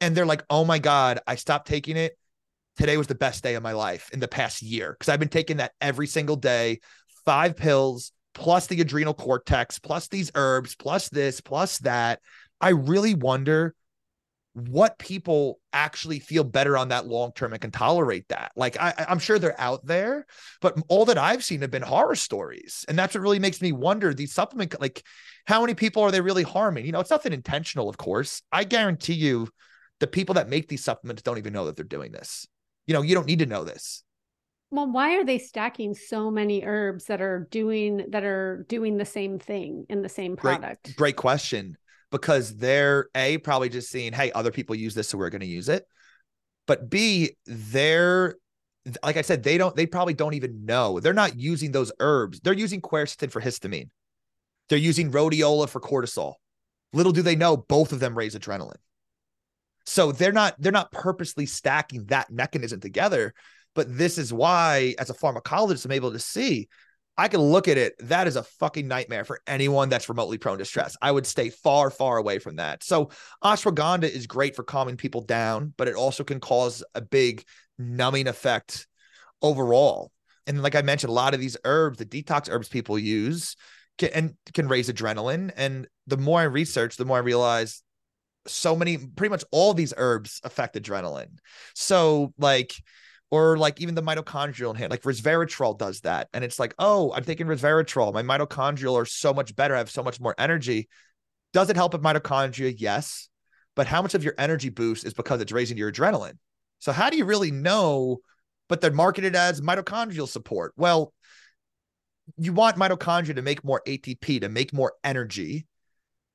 [0.00, 2.16] And they're like, oh my God, I stopped taking it.
[2.76, 5.28] Today was the best day of my life in the past year because I've been
[5.28, 6.80] taking that every single day,
[7.24, 12.20] five pills, plus the adrenal cortex, plus these herbs, plus this, plus that.
[12.60, 13.74] I really wonder
[14.54, 18.50] what people actually feel better on that long term and can tolerate that.
[18.56, 20.26] Like I, I'm sure they're out there,
[20.60, 23.72] but all that I've seen have been horror stories, and that's what really makes me
[23.72, 24.12] wonder.
[24.12, 25.04] These supplement, like,
[25.46, 26.84] how many people are they really harming?
[26.84, 28.42] You know, it's nothing intentional, of course.
[28.50, 29.48] I guarantee you,
[30.00, 32.46] the people that make these supplements don't even know that they're doing this.
[32.90, 34.02] You know, you don't need to know this.
[34.72, 39.04] Well, why are they stacking so many herbs that are doing that are doing the
[39.04, 40.86] same thing in the same product?
[40.86, 41.76] Great, great question
[42.10, 45.46] because they're a probably just seeing, hey, other people use this, so we're going to
[45.46, 45.84] use it.
[46.66, 48.34] But B, they're
[49.04, 50.98] like I said, they don't, they probably don't even know.
[50.98, 52.40] They're not using those herbs.
[52.40, 53.90] They're using quercetin for histamine.
[54.68, 56.34] They're using rhodiola for cortisol.
[56.92, 58.78] Little do they know, both of them raise adrenaline.
[59.86, 63.34] So they're not, they're not purposely stacking that mechanism together.
[63.74, 66.68] But this is why, as a pharmacologist, I'm able to see
[67.20, 67.94] I can look at it.
[67.98, 70.96] That is a fucking nightmare for anyone that's remotely prone to stress.
[71.02, 72.82] I would stay far, far away from that.
[72.82, 73.10] So
[73.44, 77.44] ashwagandha is great for calming people down, but it also can cause a big
[77.78, 78.86] numbing effect
[79.42, 80.12] overall.
[80.46, 83.54] And like I mentioned, a lot of these herbs, the detox herbs people use,
[83.98, 85.52] can and can raise adrenaline.
[85.56, 87.82] And the more I research, the more I realize
[88.46, 91.38] so many, pretty much all these herbs affect adrenaline.
[91.74, 92.74] So like
[93.30, 96.28] or like even the mitochondrial inhibitor, like resveratrol does that.
[96.32, 98.12] And it's like, oh, I'm taking resveratrol.
[98.12, 99.74] My mitochondrial are so much better.
[99.74, 100.88] I have so much more energy.
[101.52, 102.74] Does it help with mitochondria?
[102.76, 103.28] Yes.
[103.76, 106.38] But how much of your energy boost is because it's raising your adrenaline?
[106.80, 108.18] So how do you really know?
[108.68, 110.72] But they're marketed as mitochondrial support.
[110.76, 111.12] Well,
[112.36, 115.66] you want mitochondria to make more ATP, to make more energy.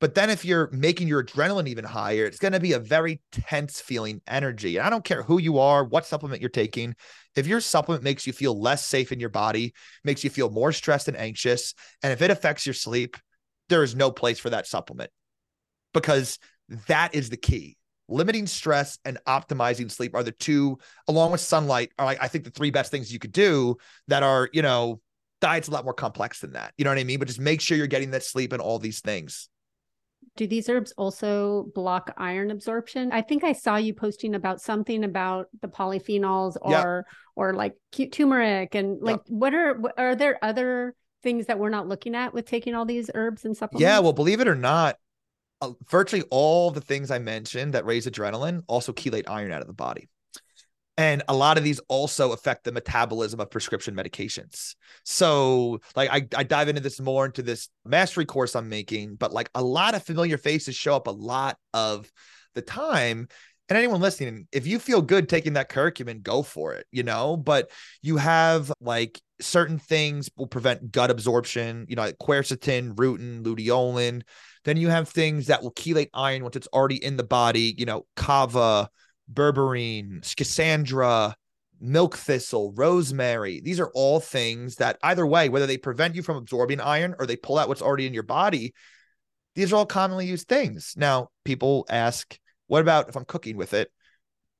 [0.05, 3.21] But then if you're making your adrenaline even higher, it's going to be a very
[3.31, 4.77] tense feeling energy.
[4.77, 6.95] And I don't care who you are, what supplement you're taking.
[7.35, 10.71] If your supplement makes you feel less safe in your body, makes you feel more
[10.71, 13.17] stressed and anxious, and if it affects your sleep,
[13.69, 15.09] there is no place for that supplement
[15.91, 16.37] because
[16.85, 17.75] that is the key.
[18.07, 22.51] Limiting stress and optimizing sleep are the two, along with sunlight, are I think the
[22.51, 25.01] three best things you could do that are, you know,
[25.41, 26.75] diet's a lot more complex than that.
[26.77, 27.17] You know what I mean?
[27.17, 29.49] But just make sure you're getting that sleep and all these things.
[30.37, 33.11] Do these herbs also block iron absorption?
[33.11, 37.15] I think I saw you posting about something about the polyphenols or yep.
[37.35, 37.75] or like
[38.11, 39.29] turmeric and like yep.
[39.29, 43.09] what are are there other things that we're not looking at with taking all these
[43.15, 43.81] herbs and supplements?
[43.81, 44.97] Yeah, well, believe it or not,
[45.61, 49.67] uh, virtually all the things I mentioned that raise adrenaline also chelate iron out of
[49.67, 50.09] the body.
[50.97, 54.75] And a lot of these also affect the metabolism of prescription medications.
[55.03, 59.33] So, like, I, I dive into this more into this mastery course I'm making, but
[59.33, 62.09] like a lot of familiar faces show up a lot of
[62.53, 63.27] the time.
[63.67, 67.35] and anyone listening, if you feel good taking that curcumin, go for it, you know.
[67.35, 67.71] But
[68.01, 74.21] you have like certain things will prevent gut absorption, you know, like quercetin, rutin, luteolin.
[74.63, 77.85] Then you have things that will chelate iron once it's already in the body, you
[77.85, 78.89] know, kava,
[79.31, 81.33] berberine, schisandra,
[81.79, 83.61] milk thistle, rosemary.
[83.61, 87.25] These are all things that either way, whether they prevent you from absorbing iron or
[87.25, 88.73] they pull out what's already in your body,
[89.55, 90.93] these are all commonly used things.
[90.97, 93.89] Now, people ask, what about if I'm cooking with it?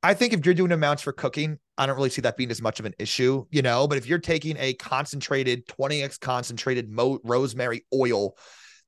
[0.03, 2.61] I think if you're doing amounts for cooking, I don't really see that being as
[2.61, 3.88] much of an issue, you know.
[3.88, 6.89] But if you're taking a concentrated 20x concentrated
[7.24, 8.38] rosemary oil,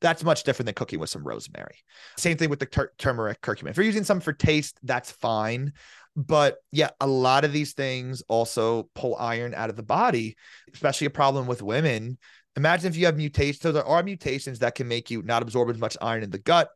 [0.02, 1.78] that's much different than cooking with some rosemary.
[2.18, 3.72] Same thing with the tur- turmeric curcumin.
[3.72, 5.74] If you're using some for taste, that's fine.
[6.16, 10.36] But yeah, a lot of these things also pull iron out of the body,
[10.74, 12.18] especially a problem with women.
[12.56, 13.62] Imagine if you have mutations.
[13.62, 16.40] So there are mutations that can make you not absorb as much iron in the
[16.40, 16.70] gut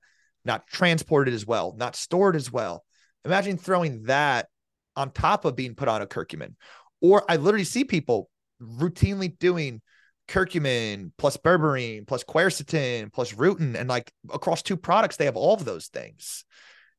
[0.46, 2.84] not transported as well, not stored as well.
[3.26, 4.48] Imagine throwing that
[4.96, 6.56] on top of being put on a curcumin.
[7.02, 8.30] Or I literally see people
[8.62, 9.82] routinely doing
[10.28, 15.54] curcumin plus berberine plus quercetin plus rutin and like across two products they have all
[15.54, 16.46] of those things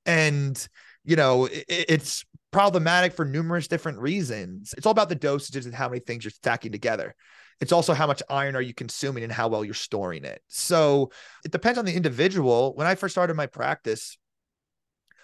[0.04, 0.68] and
[1.04, 5.74] you know it, it's problematic for numerous different reasons it's all about the dosages and
[5.74, 7.14] how many things you're stacking together
[7.62, 10.42] it's also how much iron are you consuming and how well you're storing it.
[10.48, 11.12] So
[11.44, 12.74] it depends on the individual.
[12.74, 14.18] When I first started my practice,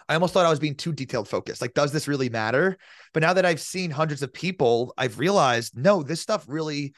[0.09, 1.61] I almost thought I was being too detailed focused.
[1.61, 2.79] Like, does this really matter?
[3.13, 6.95] But now that I've seen hundreds of people, I've realized no, this stuff really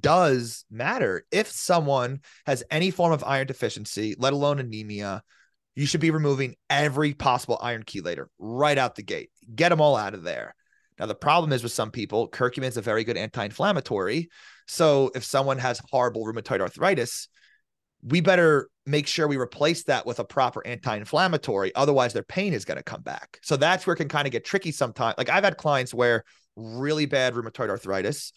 [0.00, 1.24] does matter.
[1.30, 5.22] If someone has any form of iron deficiency, let alone anemia,
[5.74, 9.30] you should be removing every possible iron chelator right out the gate.
[9.54, 10.54] Get them all out of there.
[10.98, 14.28] Now, the problem is with some people, curcumin is a very good anti inflammatory.
[14.68, 17.28] So if someone has horrible rheumatoid arthritis,
[18.04, 22.64] we better make sure we replace that with a proper anti-inflammatory otherwise their pain is
[22.64, 25.30] going to come back so that's where it can kind of get tricky sometimes like
[25.30, 26.22] i've had clients where
[26.56, 28.32] really bad rheumatoid arthritis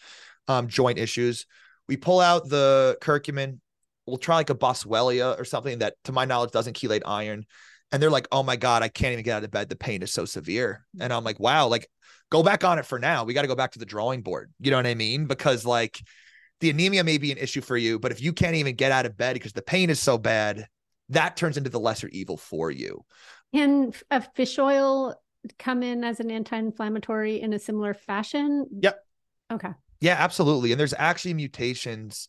[0.48, 1.46] um, joint issues
[1.88, 3.60] we pull out the curcumin
[4.06, 7.44] we'll try like a boswellia or something that to my knowledge doesn't chelate iron
[7.92, 10.02] and they're like oh my god i can't even get out of bed the pain
[10.02, 11.88] is so severe and i'm like wow like
[12.30, 13.24] go back on it for now.
[13.24, 14.52] We got to go back to the drawing board.
[14.60, 15.26] You know what I mean?
[15.26, 16.00] Because like
[16.60, 19.06] the anemia may be an issue for you, but if you can't even get out
[19.06, 20.66] of bed because the pain is so bad,
[21.10, 23.04] that turns into the lesser evil for you.
[23.54, 25.14] Can a fish oil
[25.58, 28.66] come in as an anti-inflammatory in a similar fashion?
[28.82, 28.98] Yep.
[29.52, 29.70] Okay.
[30.00, 30.72] Yeah, absolutely.
[30.72, 32.28] And there's actually mutations.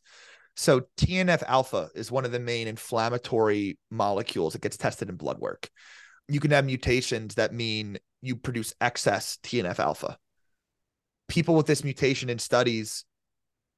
[0.55, 5.39] So TNF alpha is one of the main inflammatory molecules that gets tested in blood
[5.39, 5.69] work.
[6.27, 10.17] You can have mutations that mean you produce excess TNF alpha.
[11.27, 13.05] People with this mutation in studies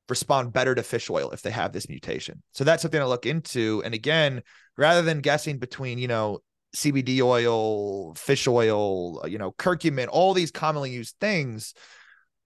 [0.09, 2.41] respond better to fish oil if they have this mutation.
[2.51, 3.81] So that's something to look into.
[3.85, 4.41] And again,
[4.77, 6.39] rather than guessing between, you know,
[6.75, 11.73] CBD oil, fish oil, you know, curcumin, all these commonly used things,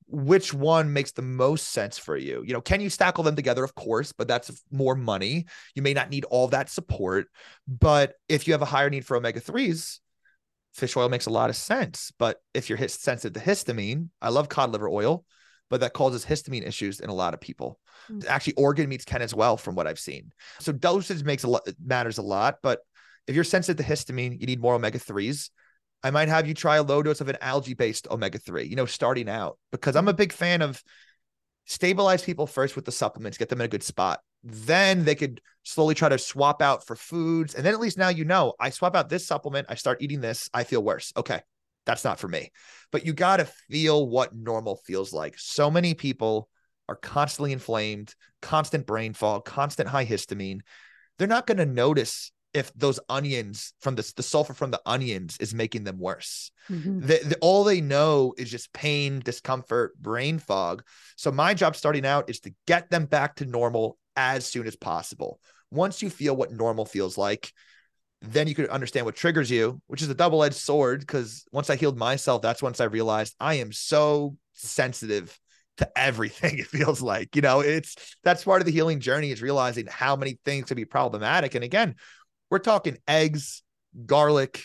[0.07, 2.43] which one makes the most sense for you?
[2.45, 3.63] You know, can you stackle them together?
[3.63, 5.45] Of course, but that's more money.
[5.73, 7.27] You may not need all that support.
[7.67, 9.99] But if you have a higher need for omega 3s,
[10.73, 12.11] fish oil makes a lot of sense.
[12.19, 15.25] But if you're sensitive to histamine, I love cod liver oil,
[15.69, 17.79] but that causes histamine issues in a lot of people.
[18.11, 18.27] Mm.
[18.27, 20.31] Actually, organ meats can as well, from what I've seen.
[20.59, 22.57] So dosage makes a lot matters a lot.
[22.61, 22.79] But
[23.27, 25.49] if you're sensitive to histamine, you need more omega threes.
[26.03, 28.65] I might have you try a low dose of an algae based omega three.
[28.65, 30.17] You know, starting out because I'm a mm-hmm.
[30.17, 30.83] big fan of
[31.65, 34.19] stabilize people first with the supplements, get them in a good spot.
[34.43, 37.55] Then they could slowly try to swap out for foods.
[37.55, 40.21] And then at least now you know I swap out this supplement, I start eating
[40.21, 41.11] this, I feel worse.
[41.17, 41.41] Okay,
[41.85, 42.51] that's not for me.
[42.91, 45.35] But you got to feel what normal feels like.
[45.37, 46.49] So many people
[46.87, 50.59] are constantly inflamed, constant brain fog, constant high histamine.
[51.17, 55.37] They're not going to notice if those onions from the, the sulfur from the onions
[55.41, 56.51] is making them worse.
[56.71, 57.01] Mm-hmm.
[57.01, 60.83] The, the, all they know is just pain, discomfort, brain fog.
[61.17, 64.77] So my job starting out is to get them back to normal as soon as
[64.77, 65.41] possible.
[65.69, 67.51] Once you feel what normal feels like,
[68.21, 71.01] then you could understand what triggers you, which is a double-edged sword.
[71.01, 75.37] Because once I healed myself, that's once I realized I am so sensitive
[75.77, 76.59] to everything.
[76.59, 80.15] It feels like, you know, it's that's part of the healing journey is realizing how
[80.15, 81.55] many things can be problematic.
[81.55, 81.95] And again,
[82.49, 83.63] we're talking eggs,
[84.05, 84.63] garlic,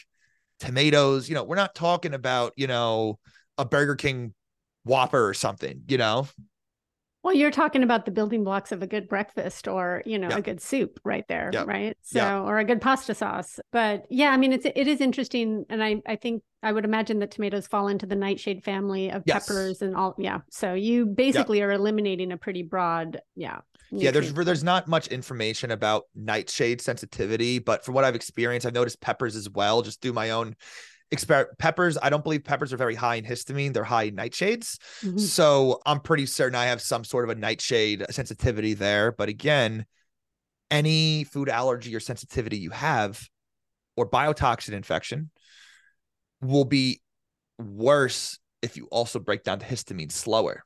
[0.59, 1.29] tomatoes.
[1.29, 3.19] You know, we're not talking about, you know,
[3.59, 4.35] a Burger King
[4.85, 6.29] Whopper or something, you know?
[7.23, 10.41] Well, you're talking about the building blocks of a good breakfast or, you know, a
[10.41, 11.95] good soup right there, right?
[12.01, 13.61] So, or a good pasta sauce.
[13.73, 15.67] But yeah, I mean, it's, it is interesting.
[15.69, 19.23] And I, I think I would imagine that tomatoes fall into the nightshade family of
[19.27, 19.47] yes.
[19.47, 20.15] peppers and all.
[20.17, 20.39] Yeah.
[20.51, 23.59] So you basically are eliminating a pretty broad, yeah,
[23.91, 28.75] yeah, there's there's not much information about nightshade sensitivity, but from what I've experienced, I've
[28.75, 29.83] noticed peppers as well.
[29.83, 30.55] Just through my own
[31.13, 31.99] exper- peppers.
[32.01, 33.73] I don't believe peppers are very high in histamine.
[33.73, 34.79] They're high in nightshades.
[35.03, 35.19] Mhm.
[35.19, 39.11] So I'm pretty certain I have some sort of a nightshade sensitivity there.
[39.11, 39.87] But again,
[40.71, 43.29] any food allergy or sensitivity you have
[43.97, 45.31] or biotoxin infection
[46.41, 47.01] will be
[47.59, 50.63] worse if you also break down the histamine slower.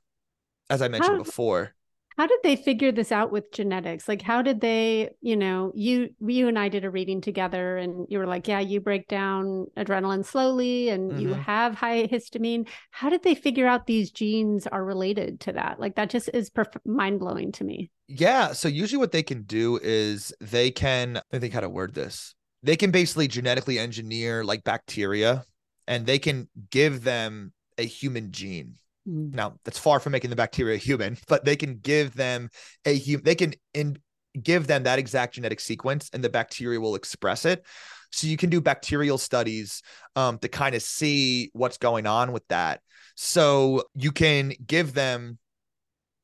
[0.68, 1.74] As I mentioned How- before.
[2.16, 4.06] How did they figure this out with genetics?
[4.06, 8.06] Like, how did they, you know, you you and I did a reading together, and
[8.08, 11.42] you were like, yeah, you break down adrenaline slowly, and you Mhm.
[11.42, 12.68] have high histamine.
[12.92, 15.80] How did they figure out these genes are related to that?
[15.80, 17.90] Like, that just is perf- mind blowing to me.
[18.06, 18.52] Yeah.
[18.52, 22.34] So usually what they can do is they can, I think how to word this.
[22.62, 25.44] They can basically genetically engineer like bacteria
[25.86, 28.76] and they can give them a human gene.
[29.06, 32.48] Now that's far from making the bacteria human, but they can give them
[32.84, 33.98] a human, they can in,
[34.42, 37.64] give them that exact genetic sequence and the bacteria will express it.
[38.10, 39.82] So you can do bacterial studies
[40.14, 42.80] um, to kind of see what's going on with that.
[43.16, 45.38] So you can give them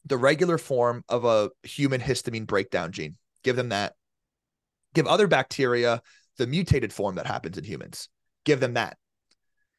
[0.04, 3.16] the regular form of a human histamine breakdown gene.
[3.42, 3.94] Give them that.
[4.94, 6.00] Give other bacteria
[6.38, 8.08] the mutated form that happens in humans.
[8.44, 8.96] Give them that.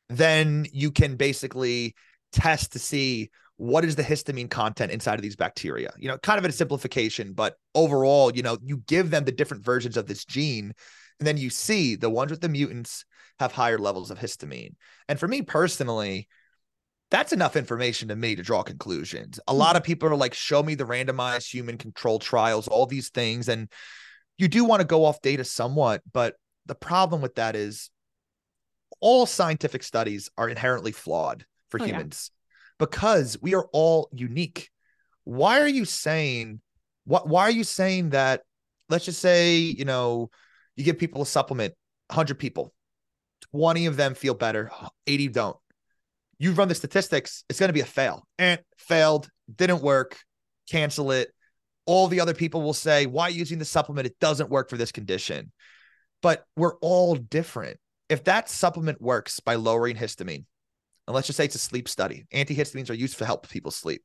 [0.09, 1.95] Then you can basically
[2.31, 5.91] test to see what is the histamine content inside of these bacteria.
[5.97, 9.63] You know, kind of a simplification, but overall, you know, you give them the different
[9.63, 10.73] versions of this gene,
[11.19, 13.05] and then you see the ones with the mutants
[13.39, 14.73] have higher levels of histamine.
[15.07, 16.27] And for me personally,
[17.11, 19.39] that's enough information to me to draw conclusions.
[19.47, 23.09] A lot of people are like, show me the randomized human control trials, all these
[23.09, 23.49] things.
[23.49, 23.69] And
[24.37, 27.89] you do want to go off data somewhat, but the problem with that is
[29.01, 31.93] all scientific studies are inherently flawed for Oh, yeah.
[31.93, 32.31] humans
[32.77, 34.69] because we are all unique.
[35.23, 36.61] Why are you saying
[37.05, 38.41] what why are you saying that
[38.89, 40.29] let's just say, you know,
[40.75, 41.73] you give people a supplement,
[42.07, 42.73] 100 people,
[43.53, 44.69] 20 of them feel better,
[45.07, 45.57] 80 don't.
[46.37, 48.27] You run the statistics, it's going to be a fail.
[48.37, 50.19] And failed, didn't work,
[50.69, 51.29] cancel it.
[51.85, 54.07] All the other people will say, why using the supplement?
[54.07, 55.51] It doesn't work for this condition.
[56.21, 57.79] But we're all different.
[58.09, 60.45] If that supplement works by lowering histamine,
[61.07, 64.03] and let's just say it's a sleep study, antihistamines are used to help people sleep.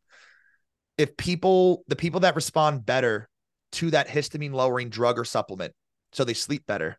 [0.99, 3.29] If people, the people that respond better
[3.73, 5.75] to that histamine lowering drug or supplement,
[6.13, 6.99] so they sleep better,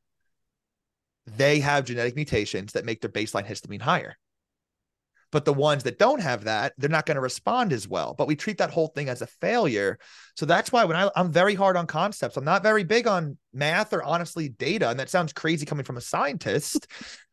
[1.25, 4.15] they have genetic mutations that make their baseline histamine higher.
[5.31, 8.15] But the ones that don't have that, they're not going to respond as well.
[8.17, 9.99] But we treat that whole thing as a failure.
[10.37, 13.37] So that's why when I, I'm very hard on concepts, I'm not very big on
[13.53, 14.89] math or honestly data.
[14.89, 16.87] And that sounds crazy coming from a scientist.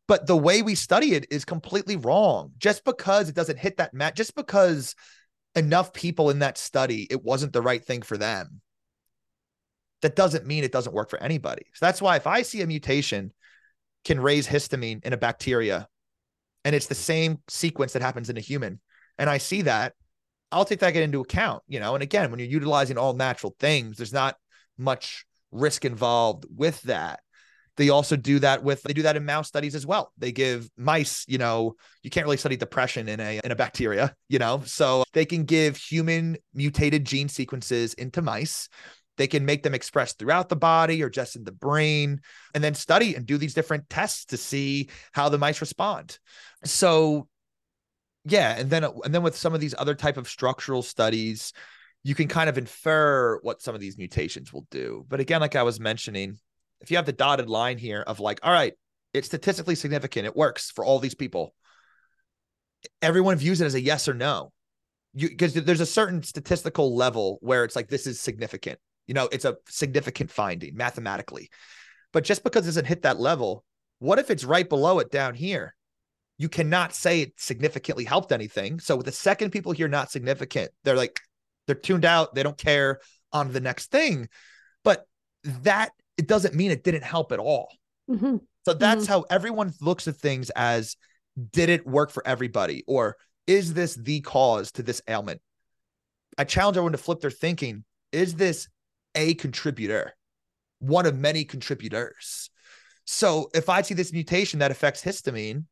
[0.07, 2.52] But the way we study it is completely wrong.
[2.59, 4.94] Just because it doesn't hit that mat, just because
[5.55, 8.61] enough people in that study, it wasn't the right thing for them.
[10.02, 11.62] That doesn't mean it doesn't work for anybody.
[11.72, 13.32] So that's why if I see a mutation
[14.05, 15.88] can raise histamine in a bacteria
[16.64, 18.80] and it's the same sequence that happens in a human
[19.18, 19.94] and i see that
[20.52, 23.96] i'll take that into account you know and again when you're utilizing all natural things
[23.96, 24.36] there's not
[24.78, 27.20] much risk involved with that
[27.77, 30.12] they also do that with they do that in mouse studies as well.
[30.18, 34.14] They give mice you know you can't really study depression in a in a bacteria
[34.29, 34.62] you know?
[34.64, 38.68] So they can give human mutated gene sequences into mice.
[39.16, 42.20] They can make them express throughout the body or just in the brain
[42.53, 46.18] and then study and do these different tests to see how the mice respond.
[46.64, 47.29] So
[48.25, 51.53] yeah and then and then with some of these other type of structural studies
[52.07, 55.05] you can kind of infer what some of these mutations will do.
[55.09, 56.39] But again like i was mentioning
[56.81, 58.75] if you have the dotted line here of like all right
[59.14, 61.55] it's statistically significant it works for all these people.
[63.01, 64.53] Everyone views it as a yes or no.
[65.14, 68.79] You because there's a certain statistical level where it's like this is significant.
[69.07, 71.49] You know it's a significant finding mathematically.
[72.12, 73.64] But just because it doesn't hit that level
[74.01, 75.75] what if it's right below it down here?
[76.37, 78.81] You cannot say it significantly helped anything.
[78.81, 81.20] So with the second people hear not significant they're like
[81.66, 82.99] they're tuned out they don't care
[83.33, 84.29] on the next thing.
[84.83, 85.07] But
[85.45, 87.69] that it doesn't mean it didn't help at all.
[88.11, 88.41] Mhm.
[88.67, 90.97] so that's how everyone looks at things as
[91.53, 92.85] did it work for everybody?
[92.87, 95.41] Or is this the cause to this ailment?
[96.37, 97.85] I challenge everyone to flip their thinking.
[98.12, 98.69] Is this
[99.15, 100.15] a contributor?
[100.81, 102.51] One of many contributors.
[103.07, 105.65] So if i see this mutation that affects histamine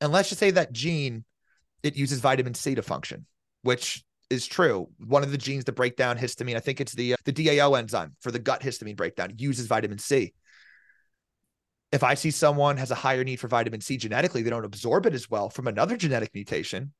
[0.00, 1.24] and let's just say that gene
[1.82, 3.26] it uses vitamin c to function
[3.62, 7.14] which is true one of the genes to break down histamine i think it's the
[7.14, 10.32] uh, the dao enzyme for the gut histamine breakdown uses vitamin c
[11.92, 15.06] if I see someone has a higher need for vitamin C genetically, they don't absorb
[15.06, 16.92] it as well from another genetic mutation,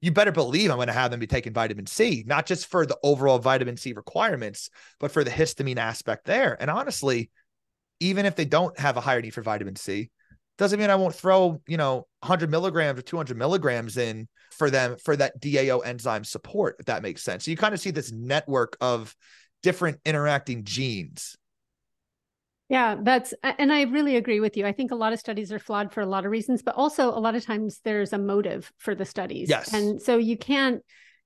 [0.00, 2.86] you better believe I'm going to have them be taking vitamin C, not just for
[2.86, 6.56] the overall vitamin C requirements, but for the histamine aspect there.
[6.58, 7.30] And honestly,
[7.98, 10.10] even if they don't have a higher need for vitamin C,
[10.60, 14.98] doesn't mean I won't throw, you know, 100 milligrams or 200 milligrams in for them
[15.02, 17.46] for that DAO enzyme support, if that makes sense.
[17.46, 19.16] So you kind of see this network of
[19.62, 21.34] different interacting genes.
[22.68, 24.66] Yeah, that's, and I really agree with you.
[24.66, 27.08] I think a lot of studies are flawed for a lot of reasons, but also
[27.08, 29.48] a lot of times there's a motive for the studies.
[29.48, 29.72] Yes.
[29.72, 30.82] And so you can't,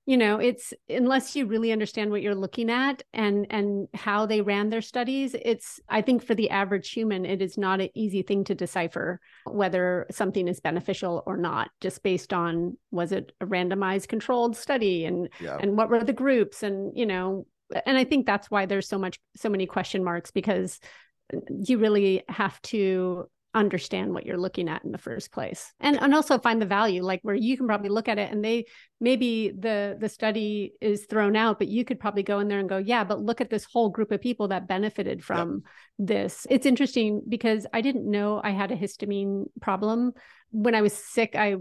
[0.06, 4.40] you know it's unless you really understand what you're looking at and and how they
[4.40, 8.22] ran their studies it's i think for the average human it is not an easy
[8.22, 13.46] thing to decipher whether something is beneficial or not just based on was it a
[13.46, 15.56] randomized controlled study and yeah.
[15.60, 17.46] and what were the groups and you know
[17.86, 20.80] and i think that's why there's so much so many question marks because
[21.48, 25.72] you really have to understand what you're looking at in the first place.
[25.80, 28.44] And and also find the value like where you can probably look at it and
[28.44, 28.66] they
[29.00, 32.68] maybe the the study is thrown out but you could probably go in there and
[32.68, 35.62] go yeah but look at this whole group of people that benefited from
[35.98, 36.08] yep.
[36.08, 36.46] this.
[36.50, 40.12] It's interesting because i didn't know i had a histamine problem.
[40.50, 41.54] When i was sick i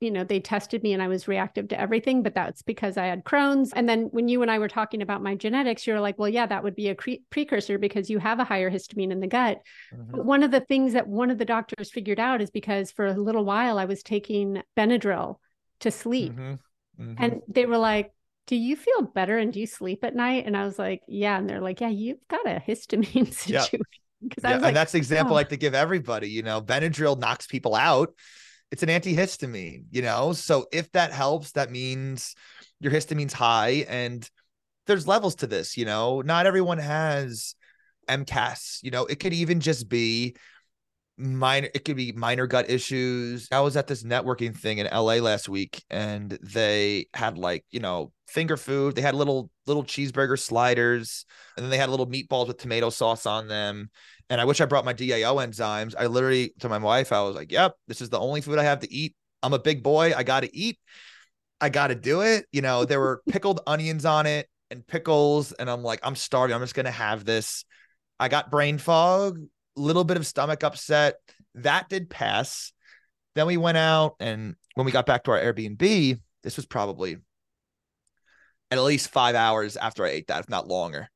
[0.00, 3.06] you know, they tested me and I was reactive to everything, but that's because I
[3.06, 3.72] had Crohn's.
[3.72, 6.44] And then when you and I were talking about my genetics, you're like, well, yeah,
[6.44, 9.58] that would be a cre- precursor because you have a higher histamine in the gut.
[9.94, 10.10] Mm-hmm.
[10.10, 13.06] But one of the things that one of the doctors figured out is because for
[13.06, 15.36] a little while I was taking Benadryl
[15.80, 16.32] to sleep.
[16.32, 17.02] Mm-hmm.
[17.02, 17.24] Mm-hmm.
[17.24, 18.12] And they were like,
[18.46, 20.44] do you feel better and do you sleep at night?
[20.46, 21.38] And I was like, yeah.
[21.38, 23.80] And they're like, yeah, you've got a histamine situation.
[24.22, 25.36] Because yeah, like, and that's the example oh.
[25.36, 26.28] I like to give everybody.
[26.30, 28.14] You know, Benadryl knocks people out
[28.70, 30.32] it's an antihistamine, you know?
[30.32, 32.34] So if that helps, that means
[32.80, 34.28] your histamine's high and
[34.86, 36.20] there's levels to this, you know?
[36.20, 37.54] Not everyone has
[38.08, 40.36] MCAS, you know, it could even just be
[41.18, 43.48] minor it could be minor gut issues.
[43.50, 47.80] I was at this networking thing in LA last week and they had like, you
[47.80, 48.94] know, finger food.
[48.94, 51.24] They had little little cheeseburger sliders
[51.56, 53.90] and then they had little meatballs with tomato sauce on them
[54.28, 55.94] and I wish I brought my DAO enzymes.
[55.98, 58.64] I literally to my wife, I was like, "Yep, this is the only food I
[58.64, 59.14] have to eat.
[59.42, 60.12] I'm a big boy.
[60.14, 60.78] I got to eat.
[61.60, 65.52] I got to do it." You know, there were pickled onions on it and pickles,
[65.52, 66.54] and I'm like, "I'm starving.
[66.54, 67.64] I'm just gonna have this."
[68.18, 69.40] I got brain fog,
[69.76, 71.16] little bit of stomach upset.
[71.56, 72.72] That did pass.
[73.34, 77.18] Then we went out, and when we got back to our Airbnb, this was probably
[78.70, 81.08] at least five hours after I ate that, if not longer.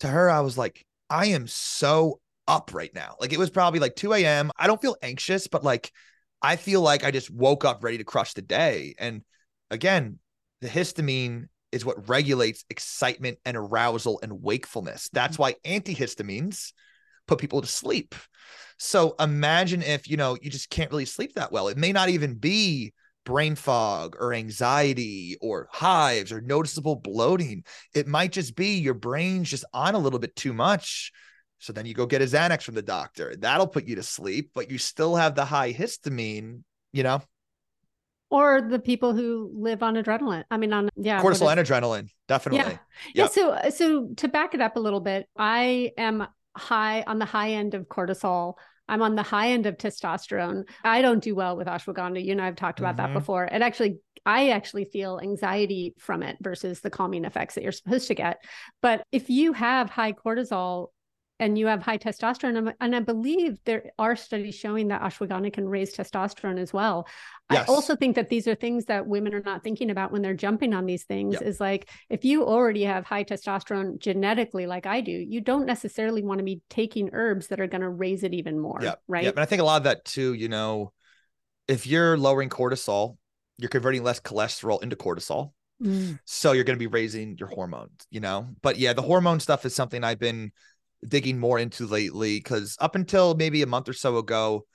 [0.00, 3.16] To her, I was like, I am so up right now.
[3.20, 4.50] Like it was probably like 2 a.m.
[4.56, 5.92] I don't feel anxious, but like
[6.40, 8.94] I feel like I just woke up ready to crush the day.
[8.98, 9.22] And
[9.70, 10.18] again,
[10.62, 15.10] the histamine is what regulates excitement and arousal and wakefulness.
[15.12, 16.72] That's why antihistamines
[17.26, 18.14] put people to sleep.
[18.78, 21.68] So imagine if, you know, you just can't really sleep that well.
[21.68, 22.94] It may not even be
[23.24, 27.64] brain fog or anxiety or hives or noticeable bloating.
[27.94, 31.12] It might just be your brain's just on a little bit too much.
[31.58, 33.36] So then you go get a Xanax from the doctor.
[33.38, 36.62] That'll put you to sleep, but you still have the high histamine,
[36.92, 37.22] you know?
[38.30, 40.44] Or the people who live on adrenaline.
[40.50, 42.72] I mean, on yeah, cortisol and adrenaline, definitely.
[42.72, 42.78] Yeah.
[43.14, 43.14] Yep.
[43.14, 43.26] yeah.
[43.26, 47.52] So, so to back it up a little bit, I am high on the high
[47.52, 48.54] end of cortisol.
[48.92, 50.68] I'm on the high end of testosterone.
[50.84, 52.22] I don't do well with ashwagandha.
[52.22, 53.14] You know, I've talked about mm-hmm.
[53.14, 53.46] that before.
[53.46, 58.08] It actually, I actually feel anxiety from it versus the calming effects that you're supposed
[58.08, 58.44] to get.
[58.82, 60.88] But if you have high cortisol,
[61.42, 62.72] and you have high testosterone.
[62.80, 67.08] And I believe there are studies showing that ashwagandha can raise testosterone as well.
[67.50, 67.68] Yes.
[67.68, 70.34] I also think that these are things that women are not thinking about when they're
[70.34, 71.42] jumping on these things yep.
[71.42, 76.22] is like if you already have high testosterone genetically, like I do, you don't necessarily
[76.22, 78.78] want to be taking herbs that are going to raise it even more.
[78.80, 79.02] Yep.
[79.08, 79.24] Right.
[79.24, 79.34] Yep.
[79.34, 80.92] And I think a lot of that too, you know,
[81.66, 83.16] if you're lowering cortisol,
[83.58, 85.50] you're converting less cholesterol into cortisol.
[85.82, 86.20] Mm.
[86.24, 88.46] So you're going to be raising your hormones, you know?
[88.62, 90.52] But yeah, the hormone stuff is something I've been
[91.06, 94.66] digging more into lately because up until maybe a month or so ago,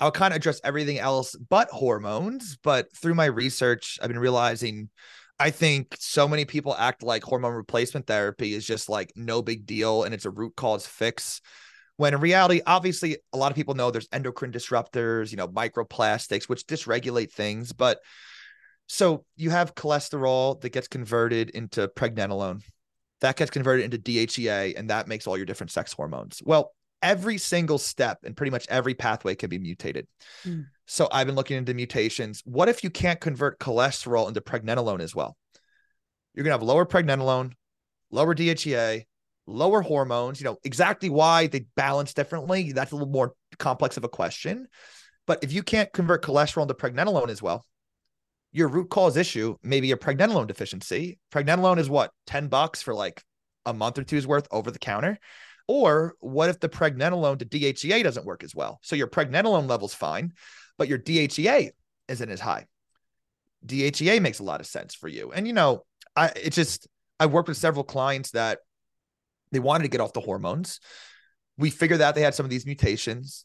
[0.00, 2.56] I would kind of address everything else but hormones.
[2.62, 4.90] But through my research, I've been realizing
[5.40, 9.66] I think so many people act like hormone replacement therapy is just like no big
[9.66, 11.40] deal and it's a root cause fix.
[11.96, 16.48] When in reality, obviously, a lot of people know there's endocrine disruptors, you know, microplastics,
[16.48, 17.72] which dysregulate things.
[17.72, 17.98] But
[18.86, 22.62] so you have cholesterol that gets converted into pregnenolone
[23.20, 26.40] that gets converted into DHEA and that makes all your different sex hormones.
[26.44, 30.06] Well, every single step and pretty much every pathway can be mutated.
[30.44, 30.66] Mm.
[30.86, 32.42] So I've been looking into mutations.
[32.44, 35.36] What if you can't convert cholesterol into pregnenolone as well?
[36.34, 37.52] You're going to have lower pregnenolone,
[38.10, 39.04] lower DHEA,
[39.46, 42.72] lower hormones, you know, exactly why they balance differently.
[42.72, 44.68] That's a little more complex of a question.
[45.26, 47.64] But if you can't convert cholesterol into pregnenolone as well,
[48.52, 51.18] your root cause issue may be a pregnenolone deficiency.
[51.32, 53.22] Pregnenolone is what, 10 bucks for like
[53.66, 55.18] a month or two's worth over the counter.
[55.66, 58.80] Or what if the pregnenolone to DHEA doesn't work as well?
[58.82, 60.32] So your pregnenolone level's fine,
[60.78, 61.70] but your DHEA
[62.08, 62.66] isn't as high.
[63.66, 65.30] DHEA makes a lot of sense for you.
[65.32, 65.84] And you know,
[66.16, 66.88] I it's just
[67.20, 68.60] I worked with several clients that
[69.52, 70.80] they wanted to get off the hormones.
[71.58, 73.44] We figured out they had some of these mutations.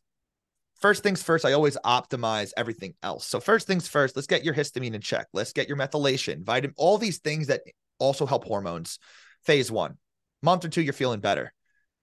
[0.83, 3.25] First things first, I always optimize everything else.
[3.25, 5.27] So first things first, let's get your histamine in check.
[5.31, 7.61] Let's get your methylation, vitamin, all these things that
[7.99, 8.99] also help hormones.
[9.45, 9.97] Phase one,
[10.41, 11.53] month or two, you're feeling better.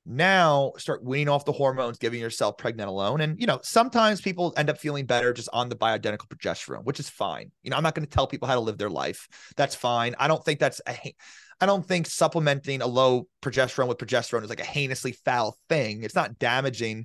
[0.06, 3.22] Now start weaning off the hormones, giving yourself pregnenolone.
[3.22, 7.00] And, you know, sometimes people end up feeling better just on the bioidentical progesterone, which
[7.00, 7.52] is fine.
[7.62, 9.28] You know, I'm not going to tell people how to live their life.
[9.58, 10.14] That's fine.
[10.18, 11.14] I don't think that's a,
[11.60, 16.02] I don't think supplementing a low progesterone with progesterone is like a heinously foul thing.
[16.02, 17.04] It's not damaging,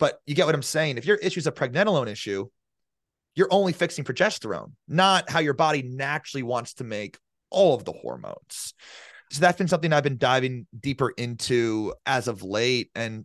[0.00, 0.98] but you get what I'm saying.
[0.98, 2.48] If your issue is a pregnenolone issue,
[3.36, 7.18] you're only fixing progesterone, not how your body naturally wants to make
[7.50, 8.74] all of the hormones.
[9.30, 12.90] So that's been something I've been diving deeper into as of late.
[12.96, 13.24] And,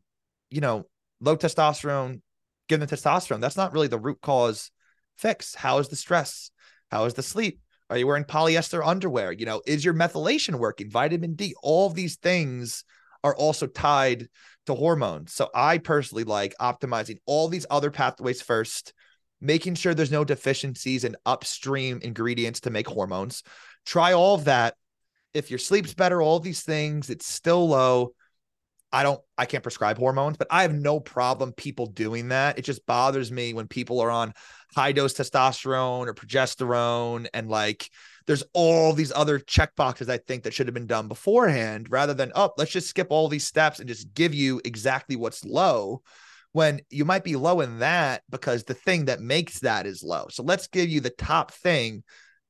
[0.52, 0.86] you know,
[1.20, 2.22] low testosterone,
[2.68, 4.70] given the testosterone, that's not really the root cause
[5.18, 5.56] fix.
[5.56, 6.52] How is the stress?
[6.92, 7.60] How is the sleep?
[7.90, 9.32] Are you wearing polyester underwear?
[9.32, 10.90] You know, is your methylation working?
[10.92, 12.84] Vitamin D, all these things
[13.26, 14.30] are also tied
[14.68, 15.34] to hormones.
[15.34, 18.94] So I personally like optimizing all these other pathways first,
[19.42, 23.42] making sure there's no deficiencies in upstream ingredients to make hormones.
[23.84, 24.76] Try all of that
[25.34, 28.14] if your sleep's better, all these things, it's still low.
[28.92, 32.58] I don't, I can't prescribe hormones, but I have no problem people doing that.
[32.58, 34.34] It just bothers me when people are on
[34.74, 37.90] high dose testosterone or progesterone and like
[38.28, 42.14] there's all these other check boxes I think that should have been done beforehand rather
[42.14, 46.02] than, oh, let's just skip all these steps and just give you exactly what's low
[46.52, 50.28] when you might be low in that because the thing that makes that is low.
[50.30, 52.04] So let's give you the top thing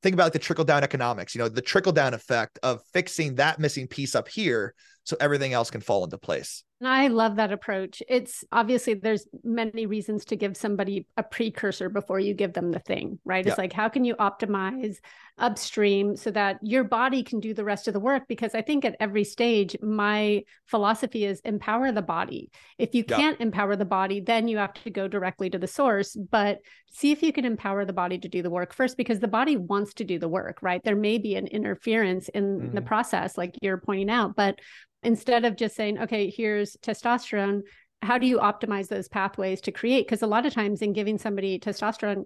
[0.05, 3.35] think about like the trickle down economics, you know, the trickle down effect of fixing
[3.35, 6.63] that missing piece up here so everything else can fall into place.
[6.83, 8.03] I love that approach.
[8.09, 12.79] It's obviously there's many reasons to give somebody a precursor before you give them the
[12.79, 13.45] thing, right?
[13.45, 14.97] It's like how can you optimize
[15.37, 18.83] upstream so that your body can do the rest of the work because I think
[18.83, 22.51] at every stage my philosophy is empower the body.
[22.77, 26.15] If you can't empower the body, then you have to go directly to the source,
[26.15, 26.59] but
[26.91, 29.55] see if you can empower the body to do the work first because the body
[29.55, 30.81] wants to do the work, right?
[30.83, 32.75] There may be an interference in mm-hmm.
[32.75, 34.59] the process like you're pointing out, but
[35.05, 37.61] instead of just saying, okay, here's testosterone,
[38.01, 40.05] how do you optimize those pathways to create?
[40.05, 42.25] Because a lot of times in giving somebody testosterone,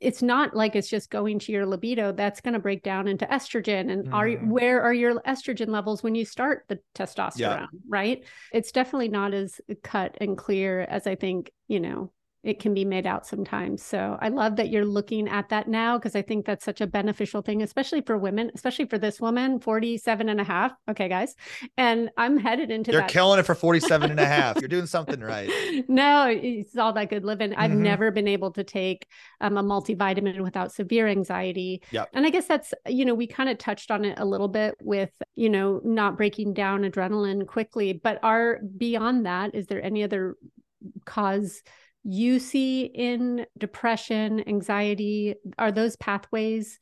[0.00, 3.26] it's not like it's just going to your libido that's going to break down into
[3.26, 4.12] estrogen and mm.
[4.12, 4.50] are mm-hmm.
[4.50, 7.66] where are your estrogen levels when you start the testosterone yeah.
[7.88, 12.12] right it's definitely not as cut and clear as i think you know
[12.44, 13.82] it can be made out sometimes.
[13.82, 16.86] So I love that you're looking at that now because I think that's such a
[16.86, 20.72] beneficial thing, especially for women, especially for this woman, 47 and a half.
[20.88, 21.34] Okay, guys.
[21.76, 23.10] And I'm headed into You're that.
[23.10, 24.60] killing it for 47 and a half.
[24.60, 25.50] You're doing something right.
[25.88, 27.54] no, it's all that good living.
[27.54, 27.82] I've mm-hmm.
[27.82, 29.08] never been able to take
[29.40, 31.82] um, a multivitamin without severe anxiety.
[31.90, 32.10] Yep.
[32.12, 34.76] And I guess that's, you know, we kind of touched on it a little bit
[34.80, 40.04] with, you know, not breaking down adrenaline quickly, but are beyond that, is there any
[40.04, 40.36] other
[41.04, 41.62] cause
[42.04, 45.34] you see in depression, anxiety?
[45.58, 46.78] Are those pathways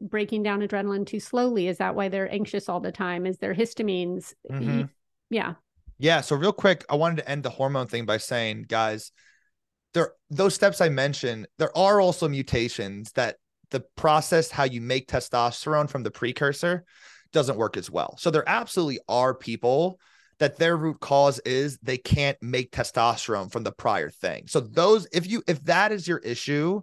[0.00, 1.68] breaking down adrenaline too slowly?
[1.68, 3.26] Is that why they're anxious all the time?
[3.26, 4.34] Is there histamines?
[4.50, 4.82] Mm-hmm.
[5.30, 5.54] Yeah.
[5.98, 6.20] Yeah.
[6.20, 9.12] So real quick, I wanted to end the hormone thing by saying, guys,
[9.92, 13.36] there those steps I mentioned, there are also mutations that
[13.70, 16.84] the process how you make testosterone from the precursor
[17.32, 18.16] doesn't work as well.
[18.18, 19.98] So there absolutely are people
[20.38, 24.46] that their root cause is they can't make testosterone from the prior thing.
[24.46, 26.80] So those if you if that is your issue,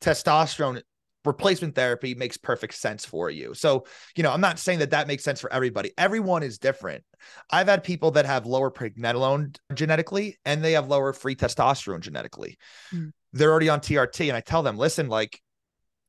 [0.00, 0.82] testosterone
[1.24, 3.52] replacement therapy makes perfect sense for you.
[3.52, 3.84] So,
[4.16, 5.92] you know, I'm not saying that that makes sense for everybody.
[5.98, 7.04] Everyone is different.
[7.50, 12.56] I've had people that have lower pregnenolone genetically and they have lower free testosterone genetically.
[12.92, 13.12] Mm.
[13.32, 15.40] They're already on TRT and I tell them, "Listen, like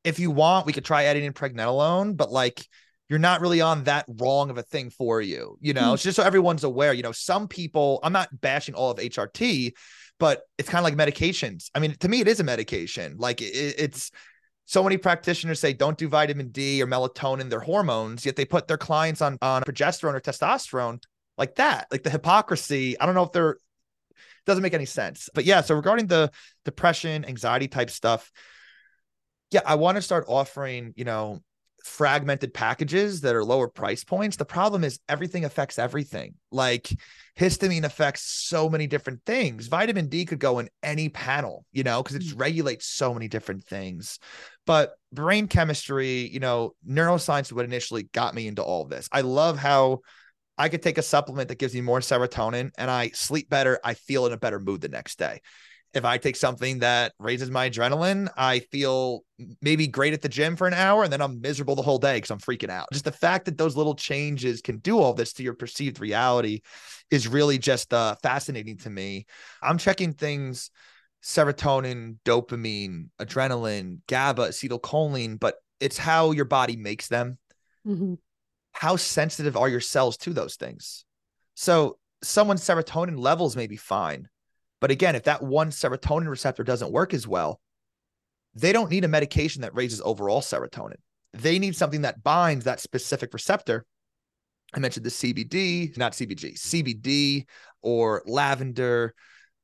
[0.03, 2.65] if you want, we could try adding in pregnenolone, but like
[3.09, 5.57] you're not really on that wrong of a thing for you.
[5.59, 5.93] You know, mm.
[5.95, 6.93] it's just so everyone's aware.
[6.93, 9.73] You know, some people, I'm not bashing all of HRT,
[10.19, 11.69] but it's kind of like medications.
[11.73, 13.15] I mean, to me, it is a medication.
[13.17, 14.11] Like it, it's
[14.65, 18.67] so many practitioners say don't do vitamin D or melatonin, their hormones, yet they put
[18.67, 21.01] their clients on on progesterone or testosterone
[21.37, 21.87] like that.
[21.91, 22.99] Like the hypocrisy.
[22.99, 23.57] I don't know if they're
[24.45, 25.29] doesn't make any sense.
[25.33, 26.31] But yeah, so regarding the
[26.65, 28.31] depression, anxiety type stuff,
[29.51, 31.41] yeah, I want to start offering, you know,
[31.89, 34.37] fragmented packages that are lower price points.
[34.37, 36.35] The problem is everything affects everything.
[36.51, 36.89] Like
[37.37, 39.67] histamine affects so many different things.
[39.67, 42.39] Vitamin D could go in any panel, you know, because it mm.
[42.39, 44.19] regulates so many different things.
[44.65, 49.09] But brain chemistry, you know, neuroscience is what initially got me into all this.
[49.11, 50.01] I love how
[50.57, 53.79] I could take a supplement that gives me more serotonin and I sleep better.
[53.83, 55.41] I feel in a better mood the next day.
[55.93, 59.23] If I take something that raises my adrenaline, I feel
[59.61, 62.17] maybe great at the gym for an hour and then I'm miserable the whole day
[62.17, 62.87] because I'm freaking out.
[62.91, 66.61] Just the fact that those little changes can do all this to your perceived reality
[67.09, 69.25] is really just uh, fascinating to me.
[69.61, 70.69] I'm checking things
[71.23, 77.37] serotonin, dopamine, adrenaline, GABA, acetylcholine, but it's how your body makes them.
[77.87, 78.13] Mm-hmm
[78.79, 81.03] how sensitive are your cells to those things?
[81.55, 84.29] So someone's serotonin levels may be fine.
[84.81, 87.59] But again, if that one serotonin receptor doesn't work as well,
[88.55, 90.97] they don't need a medication that raises overall serotonin.
[91.33, 93.85] They need something that binds that specific receptor.
[94.73, 97.45] I mentioned the CBD, not CBG, CBD
[97.81, 99.13] or lavender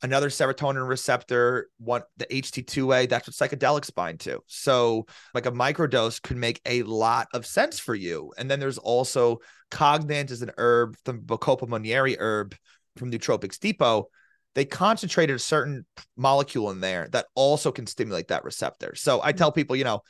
[0.01, 4.39] another serotonin receptor, one the HT2A, that's what psychedelics bind to.
[4.47, 8.31] So, like a microdose could make a lot of sense for you.
[8.37, 9.39] And then there's also
[9.71, 12.55] CognatiQ an herb, the Bacopa monnieri herb
[12.97, 14.07] from Nootropics Depot.
[14.55, 15.85] They concentrated a certain
[16.17, 18.95] molecule in there that also can stimulate that receptor.
[18.95, 19.37] So I mm.
[19.37, 20.01] tell people, you know,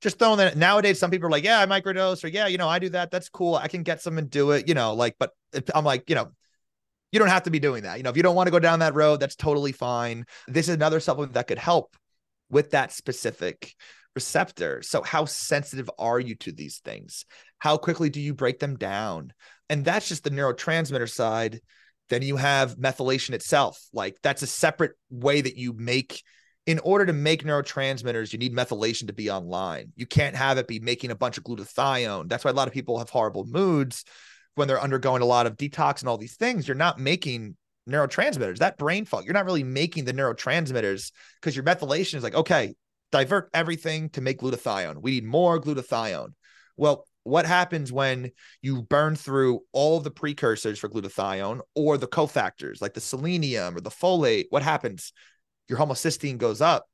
[0.00, 2.68] just throwing that nowadays, some people are like, yeah, I microdose, or yeah, you know,
[2.68, 3.10] I do that.
[3.10, 3.54] That's cool.
[3.54, 5.30] I can get some and do it, you know, like, but
[5.74, 6.30] I'm like, you know,
[7.10, 7.96] you don't have to be doing that.
[7.96, 10.24] You know, if you don't want to go down that road, that's totally fine.
[10.48, 11.96] This is another supplement that could help
[12.50, 13.72] with that specific
[14.14, 14.82] receptor.
[14.82, 17.24] So, how sensitive are you to these things?
[17.58, 19.32] How quickly do you break them down?
[19.70, 21.60] And that's just the neurotransmitter side.
[22.10, 23.78] Then you have methylation itself.
[23.92, 26.22] Like, that's a separate way that you make.
[26.66, 29.92] In order to make neurotransmitters, you need methylation to be online.
[29.96, 32.28] You can't have it be making a bunch of glutathione.
[32.28, 34.04] That's why a lot of people have horrible moods
[34.54, 37.56] when they're undergoing a lot of detox and all these things, you're not making
[37.88, 38.58] neurotransmitters.
[38.58, 42.74] That brain fog, you're not really making the neurotransmitters because your methylation is like, okay,
[43.12, 45.02] divert everything to make glutathione.
[45.02, 46.30] We need more glutathione.
[46.76, 48.30] Well, what happens when
[48.62, 53.80] you burn through all the precursors for glutathione or the cofactors like the selenium or
[53.80, 54.46] the folate?
[54.50, 55.12] What happens?
[55.68, 56.86] Your homocysteine goes up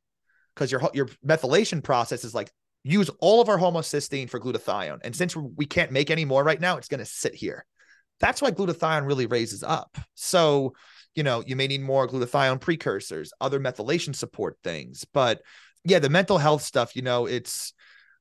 [0.54, 2.50] because your your methylation process is like
[2.84, 5.00] use all of our homocysteine for glutathione.
[5.04, 7.66] And since we can't make any more right now, it's going to sit here.
[8.20, 9.98] That's why glutathione really raises up.
[10.14, 10.74] So,
[11.14, 15.04] you know, you may need more glutathione precursors, other methylation support things.
[15.12, 15.42] But
[15.84, 17.72] yeah, the mental health stuff, you know, it's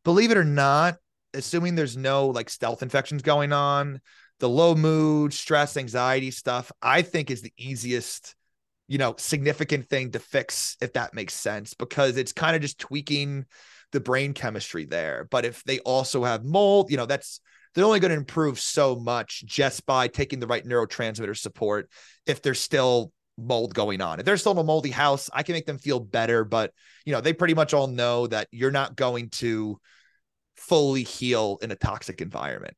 [0.04, 0.98] believe it or not,
[1.34, 4.02] assuming there's no like stealth infections going on,
[4.40, 8.36] the low mood, stress, anxiety stuff, I think is the easiest,
[8.88, 12.80] you know, significant thing to fix, if that makes sense, because it's kind of just
[12.80, 13.46] tweaking
[13.92, 15.28] the brain chemistry there.
[15.30, 17.42] But if they also have mold, you know, that's
[17.76, 21.90] they're only going to improve so much just by taking the right neurotransmitter support
[22.26, 24.20] if there's still mold going on.
[24.20, 26.74] If there's still in a moldy house, I can make them feel better, but
[27.06, 29.80] you know, they pretty much all know that you're not going to
[30.60, 32.76] fully heal in a toxic environment.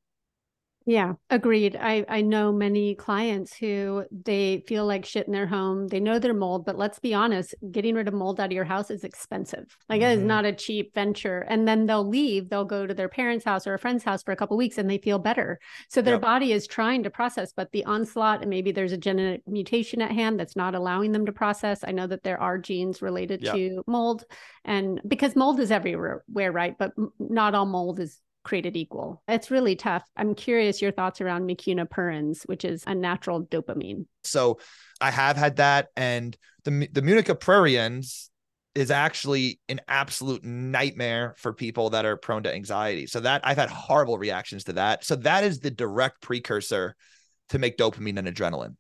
[0.86, 1.78] Yeah, agreed.
[1.80, 5.88] I, I know many clients who they feel like shit in their home.
[5.88, 8.66] They know they're mold, but let's be honest, getting rid of mold out of your
[8.66, 9.78] house is expensive.
[9.90, 10.12] Like mm-hmm.
[10.12, 11.42] it is not a cheap venture.
[11.42, 14.32] And then they'll leave, they'll go to their parents' house or a friend's house for
[14.32, 15.60] a couple weeks and they feel better.
[15.88, 16.22] So their yep.
[16.22, 20.12] body is trying to process, but the onslaught and maybe there's a genetic mutation at
[20.12, 21.84] hand that's not allowing them to process.
[21.84, 23.54] I know that there are genes related yep.
[23.54, 24.26] to mold
[24.66, 26.76] and because mold is everywhere, right?
[26.78, 29.22] But not all mold is created equal.
[29.28, 30.04] It's really tough.
[30.16, 31.88] I'm curious your thoughts around mucuna
[32.46, 34.06] which is a natural dopamine.
[34.24, 34.60] So
[35.00, 38.30] I have had that, and the the pruriens
[38.74, 43.06] is actually an absolute nightmare for people that are prone to anxiety.
[43.06, 45.04] So that I've had horrible reactions to that.
[45.04, 46.96] So that is the direct precursor
[47.50, 48.78] to make dopamine and adrenaline.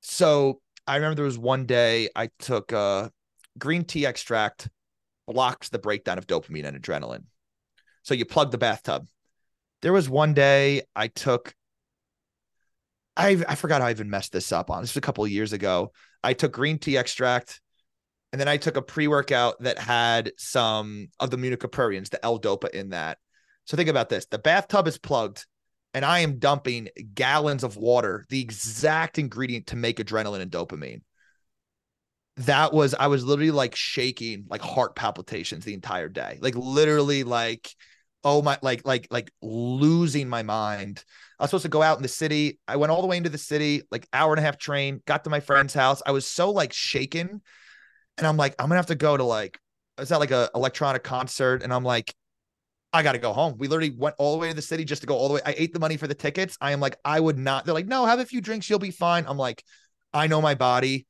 [0.00, 3.10] So I remember there was one day I took a
[3.58, 4.70] green tea extract
[5.26, 7.24] blocks the breakdown of dopamine and adrenaline.
[8.04, 9.08] So you plug the bathtub.
[9.82, 11.54] There was one day I took
[13.16, 14.82] I I forgot how I even messed this up on.
[14.82, 15.92] This was a couple of years ago.
[16.22, 17.60] I took green tea extract
[18.32, 22.90] and then I took a pre-workout that had some of the Mucuna the L-dopa in
[22.90, 23.18] that.
[23.64, 24.26] So think about this.
[24.26, 25.46] The bathtub is plugged
[25.94, 31.02] and I am dumping gallons of water, the exact ingredient to make adrenaline and dopamine.
[32.38, 36.38] That was I was literally like shaking, like heart palpitations the entire day.
[36.40, 37.70] Like literally like
[38.24, 41.04] oh my like like like losing my mind.
[41.38, 42.58] I was supposed to go out in the city.
[42.66, 45.24] I went all the way into the city like hour and a half train got
[45.24, 46.02] to my friend's house.
[46.04, 47.42] I was so like shaken.
[48.16, 49.58] And i'm like i'm gonna have to go to like
[49.98, 51.62] is that like a electronic concert.
[51.62, 52.14] And i'm like
[52.92, 53.56] i gotta go home.
[53.58, 55.40] We literally went all the way to the city just to go all the way.
[55.44, 56.56] I ate the money for the tickets.
[56.60, 58.70] I am like i would not they're like no have a few drinks.
[58.70, 59.26] You'll be fine.
[59.28, 59.62] I'm like
[60.12, 61.06] i know my body.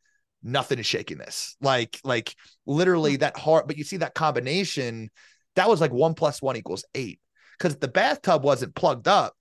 [0.46, 1.56] Nothing is shaking this.
[1.60, 2.34] Like like
[2.66, 3.20] literally hmm.
[3.20, 5.10] that heart but you see that combination
[5.56, 7.20] that was like one plus one equals eight
[7.58, 9.34] because the bathtub wasn't plugged up.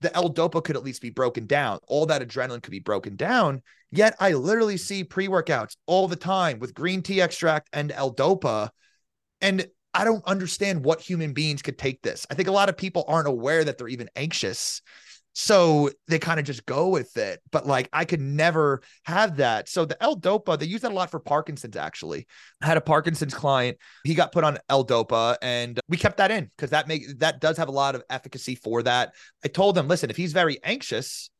[0.00, 1.78] the L-Dopa could at least be broken down.
[1.86, 3.62] All that adrenaline could be broken down.
[3.90, 8.70] Yet I literally see pre-workouts all the time with green tea extract and L-Dopa.
[9.40, 12.26] And I don't understand what human beings could take this.
[12.30, 14.82] I think a lot of people aren't aware that they're even anxious.
[15.32, 17.40] So they kind of just go with it.
[17.52, 19.68] But like I could never have that.
[19.68, 22.26] So the L-Dopa, they use that a lot for Parkinson's actually.
[22.60, 23.78] I had a Parkinson's client.
[24.04, 27.56] He got put on L-Dopa and we kept that in because that make that does
[27.58, 29.14] have a lot of efficacy for that.
[29.44, 31.30] I told him, listen, if he's very anxious,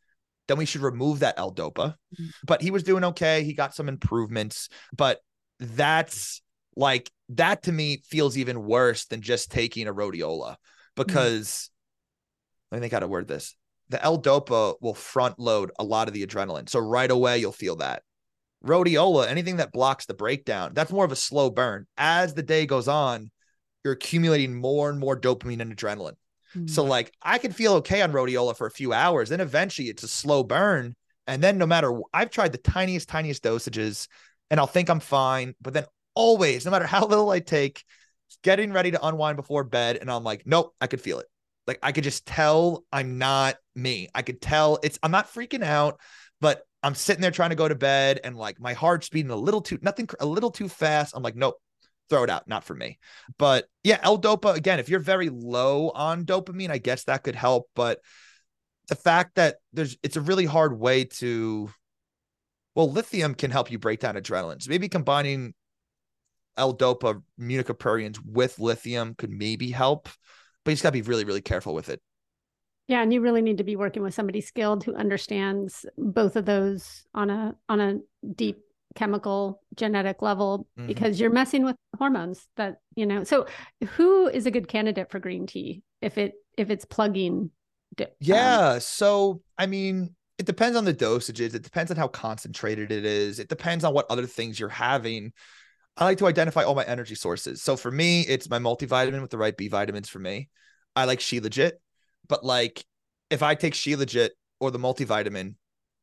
[0.46, 1.74] then we should remove that L-Dopa.
[1.74, 2.26] Mm-hmm.
[2.46, 3.42] But he was doing okay.
[3.44, 4.68] He got some improvements.
[4.96, 5.18] But
[5.58, 6.42] that's
[6.76, 10.56] like that to me feels even worse than just taking a rhodiola
[10.96, 11.70] because
[12.70, 12.76] mm-hmm.
[12.76, 13.56] I think how to word this
[13.90, 16.68] the L-Dopa will front load a lot of the adrenaline.
[16.68, 18.02] So right away, you'll feel that.
[18.64, 21.86] Rhodiola, anything that blocks the breakdown, that's more of a slow burn.
[21.96, 23.30] As the day goes on,
[23.84, 26.16] you're accumulating more and more dopamine and adrenaline.
[26.54, 26.66] Mm-hmm.
[26.66, 29.28] So, like, I can feel okay on rhodiola for a few hours.
[29.28, 30.94] Then eventually it's a slow burn.
[31.26, 34.08] And then, no matter, I've tried the tiniest, tiniest dosages
[34.50, 35.54] and I'll think I'm fine.
[35.60, 35.84] But then,
[36.14, 37.82] always, no matter how little I take,
[38.42, 39.98] getting ready to unwind before bed.
[40.00, 41.26] And I'm like, nope, I could feel it.
[41.66, 44.08] Like I could just tell I'm not me.
[44.14, 46.00] I could tell it's I'm not freaking out,
[46.40, 49.36] but I'm sitting there trying to go to bed and like my heart's beating a
[49.36, 51.14] little too nothing a little too fast.
[51.14, 51.56] I'm like, nope,
[52.08, 52.98] throw it out, not for me.
[53.38, 57.68] But yeah, L-Dopa again, if you're very low on dopamine, I guess that could help.
[57.74, 58.00] But
[58.88, 61.70] the fact that there's it's a really hard way to
[62.74, 64.62] well, lithium can help you break down adrenaline.
[64.62, 65.54] So maybe combining
[66.56, 70.08] L-Dopa in Mucuna pruriens with lithium could maybe help
[70.64, 72.00] but you just got to be really, really careful with it.
[72.90, 76.44] Yeah, and you really need to be working with somebody skilled who understands both of
[76.44, 77.98] those on a on a
[78.34, 78.58] deep
[78.96, 80.88] chemical genetic level mm-hmm.
[80.88, 83.46] because you're messing with hormones that you know so
[83.90, 87.52] who is a good candidate for green tea if it if it's plugging
[88.18, 92.90] yeah um, so i mean it depends on the dosages it depends on how concentrated
[92.90, 95.32] it is it depends on what other things you're having
[95.96, 97.62] I like to identify all my energy sources.
[97.62, 100.48] So for me, it's my multivitamin with the right B vitamins for me.
[100.96, 101.72] I like Shilajit,
[102.30, 102.82] but like
[103.28, 105.56] if I take Shilajit or the multivitamin,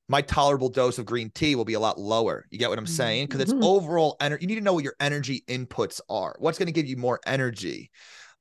[0.08, 2.46] my tolerable dose of green tea will be a lot lower.
[2.52, 3.26] You get what I'm saying?
[3.26, 3.64] Because it's mm-hmm.
[3.64, 4.44] overall energy.
[4.44, 6.36] You need to know what your energy inputs are.
[6.40, 7.90] What's going to give you more energy?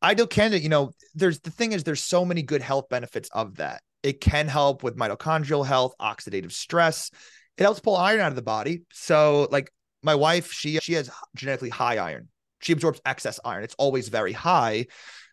[0.03, 3.31] I do candidate, you know, there's the thing is there's so many good health benefits
[3.33, 3.83] of that.
[4.03, 7.11] It can help with mitochondrial health, oxidative stress.
[7.57, 8.83] It helps pull iron out of the body.
[8.93, 9.73] So like
[10.03, 12.29] my wife, she she has genetically high iron.
[12.61, 13.65] She absorbs excess iron.
[13.65, 14.87] It's always very high.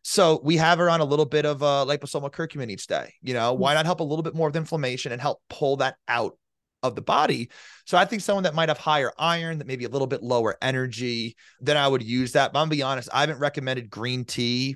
[0.04, 3.14] So we have her on a little bit of a liposomal curcumin each day.
[3.22, 3.62] You know, hmm.
[3.62, 6.38] why not help a little bit more of inflammation and help pull that out
[6.84, 7.49] of the body.
[7.86, 10.58] So I think someone that might have higher iron, that maybe a little bit lower
[10.62, 12.51] energy, then I would use that.
[12.51, 14.76] But I'm gonna be honest, I haven't recommended green tea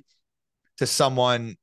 [0.78, 1.56] to someone.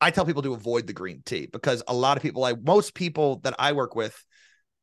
[0.00, 2.94] I tell people to avoid the green tea because a lot of people, like most
[2.94, 4.16] people that I work with,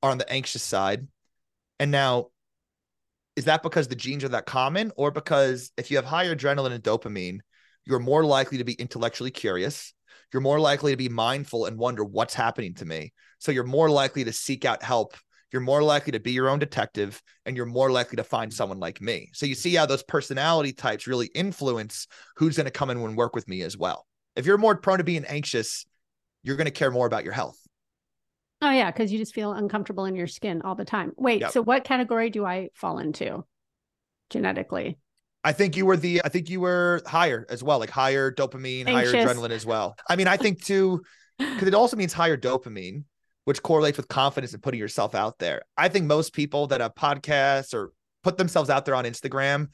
[0.04, 1.08] are on the anxious side.
[1.80, 2.28] And now
[3.36, 6.74] is that because the genes are that common or because if you have higher adrenaline
[6.74, 7.40] and dopamine
[7.86, 9.94] you're more likely to be intellectually curious
[10.34, 13.90] you're more likely to be mindful and wonder what's happening to me so you're more
[13.90, 15.16] likely to seek out help
[15.52, 18.80] you're more likely to be your own detective and you're more likely to find someone
[18.80, 22.08] like me so you see how those personality types really influence
[22.38, 24.06] who's going to come in and work with me as well
[24.36, 25.86] if you're more prone to being anxious
[26.44, 27.58] you're going to care more about your health
[28.62, 31.14] Oh yeah, because you just feel uncomfortable in your skin all the time.
[31.18, 31.52] Wait, yep.
[31.52, 33.44] so what category do I fall into
[34.30, 35.00] genetically?
[35.44, 38.88] I think you were the I think you were higher as well, like higher dopamine,
[38.88, 39.14] Anxious.
[39.14, 39.96] higher adrenaline as well.
[40.10, 41.02] I mean, I think too,
[41.38, 43.04] because it also means higher dopamine,
[43.46, 45.64] which correlates with confidence and putting yourself out there.
[45.78, 47.92] I think most people that have podcasts or
[48.24, 49.70] put themselves out there on Instagram,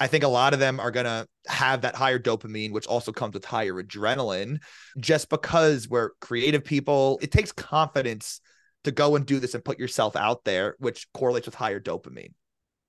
[0.00, 3.12] I think a lot of them are going to have that higher dopamine, which also
[3.12, 4.58] comes with higher adrenaline,
[4.98, 7.20] just because we're creative people.
[7.22, 8.40] It takes confidence
[8.82, 12.32] to go and do this and put yourself out there, which correlates with higher dopamine.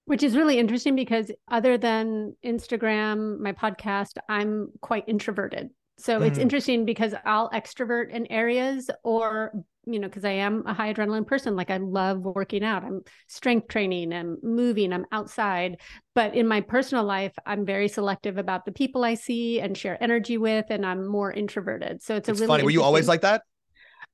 [0.05, 5.69] Which is really interesting because other than Instagram, my podcast, I'm quite introverted.
[5.97, 6.27] So mm.
[6.27, 9.53] it's interesting because I'll extrovert in areas or
[9.85, 11.55] you know, because I am a high adrenaline person.
[11.55, 12.83] Like I love working out.
[12.83, 15.81] I'm strength training, I'm moving, I'm outside.
[16.15, 20.01] But in my personal life, I'm very selective about the people I see and share
[20.01, 22.01] energy with, and I'm more introverted.
[22.01, 22.63] So it's, it's a really funny.
[22.63, 23.43] Were you always like that?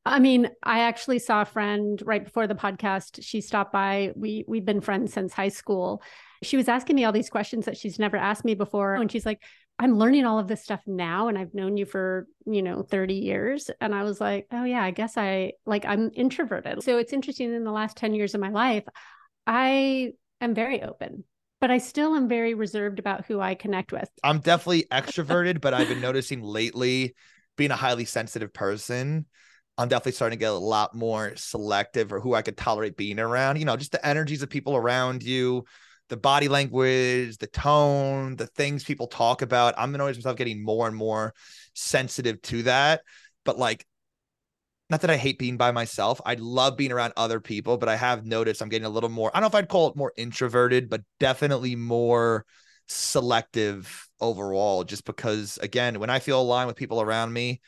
[0.10, 3.20] I mean, I actually saw a friend right before the podcast.
[3.22, 4.12] She stopped by.
[4.16, 6.01] We we've been friends since high school.
[6.41, 8.95] She was asking me all these questions that she's never asked me before.
[8.95, 9.41] And she's like,
[9.78, 13.14] I'm learning all of this stuff now and I've known you for, you know, 30
[13.14, 13.70] years.
[13.80, 16.84] And I was like, oh, yeah, I guess I like I'm introverted.
[16.84, 18.84] So it's interesting in the last 10 years of my life,
[19.47, 21.24] I am very open,
[21.62, 24.10] but I still am very reserved about who I connect with.
[24.24, 27.16] I'm definitely extroverted, but I've been noticing lately
[27.55, 29.26] being a highly sensitive person.
[29.80, 33.18] I'm definitely starting to get a lot more selective or who I could tolerate being
[33.18, 33.60] around.
[33.60, 35.64] You know, just the energies of people around you,
[36.10, 39.76] the body language, the tone, the things people talk about.
[39.78, 41.34] I'm notice myself getting more and more
[41.76, 43.04] sensitive to that.
[43.46, 43.86] But like,
[44.90, 46.20] not that I hate being by myself.
[46.26, 49.32] I love being around other people, but I have noticed I'm getting a little more,
[49.34, 52.46] I don't know if I'd call it more introverted, but definitely more
[52.88, 57.62] selective overall, just because again, when I feel aligned with people around me,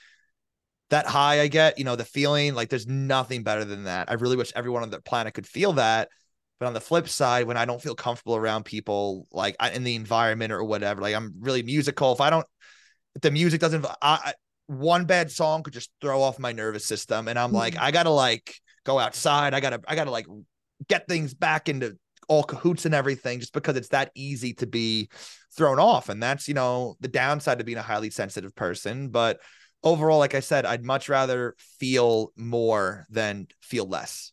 [0.92, 4.12] that high I get, you know, the feeling like there's nothing better than that.
[4.12, 6.10] I really wish everyone on the planet could feel that.
[6.60, 9.96] But on the flip side, when I don't feel comfortable around people, like in the
[9.96, 12.12] environment or whatever, like I'm really musical.
[12.12, 12.46] If I don't,
[13.16, 14.34] if the music doesn't, I,
[14.68, 17.58] one bad song could just throw off my nervous system, and I'm mm-hmm.
[17.58, 18.54] like, I gotta like
[18.86, 19.54] go outside.
[19.54, 20.28] I gotta, I gotta like
[20.88, 25.10] get things back into all cahoots and everything, just because it's that easy to be
[25.56, 29.40] thrown off, and that's you know the downside to being a highly sensitive person, but
[29.84, 34.32] overall, like I said, I'd much rather feel more than feel less.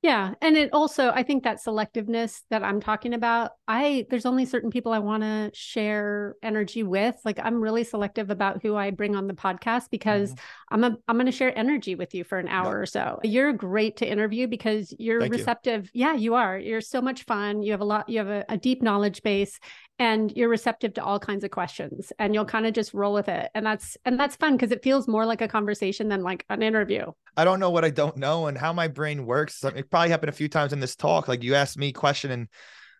[0.00, 0.34] Yeah.
[0.40, 4.70] And it also, I think that selectiveness that I'm talking about, I, there's only certain
[4.70, 7.16] people I want to share energy with.
[7.24, 10.74] Like I'm really selective about who I bring on the podcast because mm-hmm.
[10.74, 12.82] I'm a, I'm going to share energy with you for an hour yep.
[12.82, 13.20] or so.
[13.24, 15.90] You're great to interview because you're Thank receptive.
[15.92, 16.06] You.
[16.06, 16.56] Yeah, you are.
[16.56, 17.64] You're so much fun.
[17.64, 19.58] You have a lot, you have a, a deep knowledge base
[19.98, 23.28] and you're receptive to all kinds of questions and you'll kind of just roll with
[23.28, 23.50] it.
[23.54, 26.62] And that's and that's fun because it feels more like a conversation than like an
[26.62, 27.06] interview.
[27.36, 29.62] I don't know what i don't know and how my brain works.
[29.64, 32.30] It probably happened a few times in this talk like you asked me a question
[32.30, 32.48] and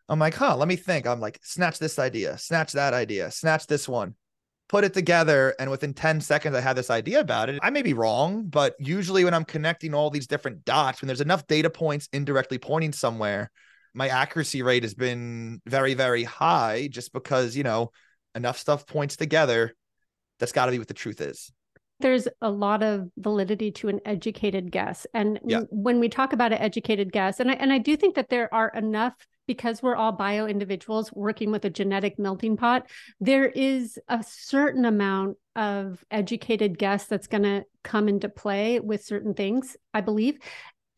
[0.09, 1.07] i'm like huh let me think.
[1.07, 4.15] I'm like snatch this idea snatch that idea snatch this one.
[4.69, 7.61] Put it together and within 10 seconds i had this idea about it.
[7.63, 11.21] I may be wrong but usually when i'm connecting all these different dots when there's
[11.21, 13.51] enough data points indirectly pointing somewhere
[13.95, 17.91] my accuracy rate has been very, very high just because, you know,
[18.35, 19.75] enough stuff points together.
[20.39, 21.51] That's got to be what the truth is.
[22.01, 25.05] There's a lot of validity to an educated guess.
[25.15, 25.63] And yeah.
[25.71, 28.53] when we talk about an educated guess, and I, and I do think that there
[28.55, 29.15] are enough
[29.49, 32.87] because we're all bio individuals working with a genetic melting pot,
[33.19, 39.03] there is a certain amount of educated guess that's going to come into play with
[39.03, 40.39] certain things, I believe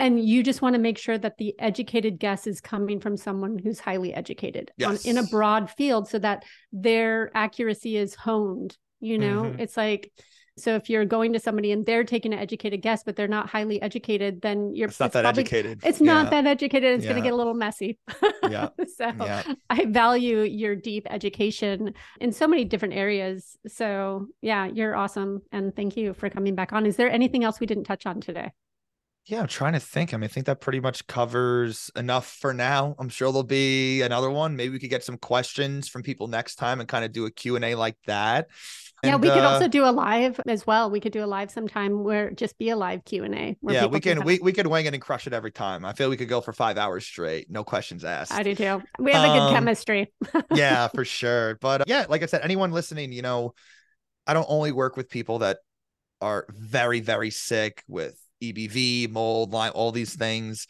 [0.01, 3.59] and you just want to make sure that the educated guess is coming from someone
[3.59, 5.05] who's highly educated yes.
[5.05, 9.61] on, in a broad field so that their accuracy is honed you know mm-hmm.
[9.61, 10.11] it's like
[10.59, 13.49] so if you're going to somebody and they're taking an educated guess but they're not
[13.49, 16.13] highly educated then you're it's not it's that probably, educated it's yeah.
[16.13, 17.11] not that educated it's yeah.
[17.11, 17.99] going to get a little messy
[18.49, 19.43] yeah so yeah.
[19.71, 25.75] i value your deep education in so many different areas so yeah you're awesome and
[25.75, 28.51] thank you for coming back on is there anything else we didn't touch on today
[29.31, 30.13] yeah, I'm trying to think.
[30.13, 32.97] I mean, I think that pretty much covers enough for now.
[32.99, 34.57] I'm sure there'll be another one.
[34.57, 37.31] Maybe we could get some questions from people next time and kind of do a
[37.31, 38.49] Q&A like that.
[39.05, 40.91] Yeah, we could uh, also do a live as well.
[40.91, 43.57] We could do a live sometime where just be a live Q and A.
[43.63, 45.85] Yeah, we can, can we, we could wing it and crush it every time.
[45.85, 48.33] I feel we could go for five hours straight, no questions asked.
[48.33, 48.83] I do too.
[48.99, 50.13] We have um, a good um, chemistry.
[50.53, 51.57] yeah, for sure.
[51.61, 53.55] But uh, yeah, like I said, anyone listening, you know,
[54.27, 55.59] I don't only work with people that
[56.21, 60.67] are very very sick with EBV, mold, Lyme, all these things.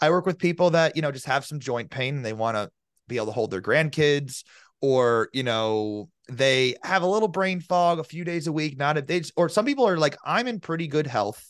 [0.00, 2.56] I work with people that, you know, just have some joint pain and they want
[2.56, 2.70] to
[3.08, 4.44] be able to hold their grandkids
[4.80, 8.96] or, you know, they have a little brain fog a few days a week, not
[8.96, 11.42] a day, or some people are like, I'm in pretty good health.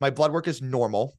[0.00, 1.16] My blood work is normal.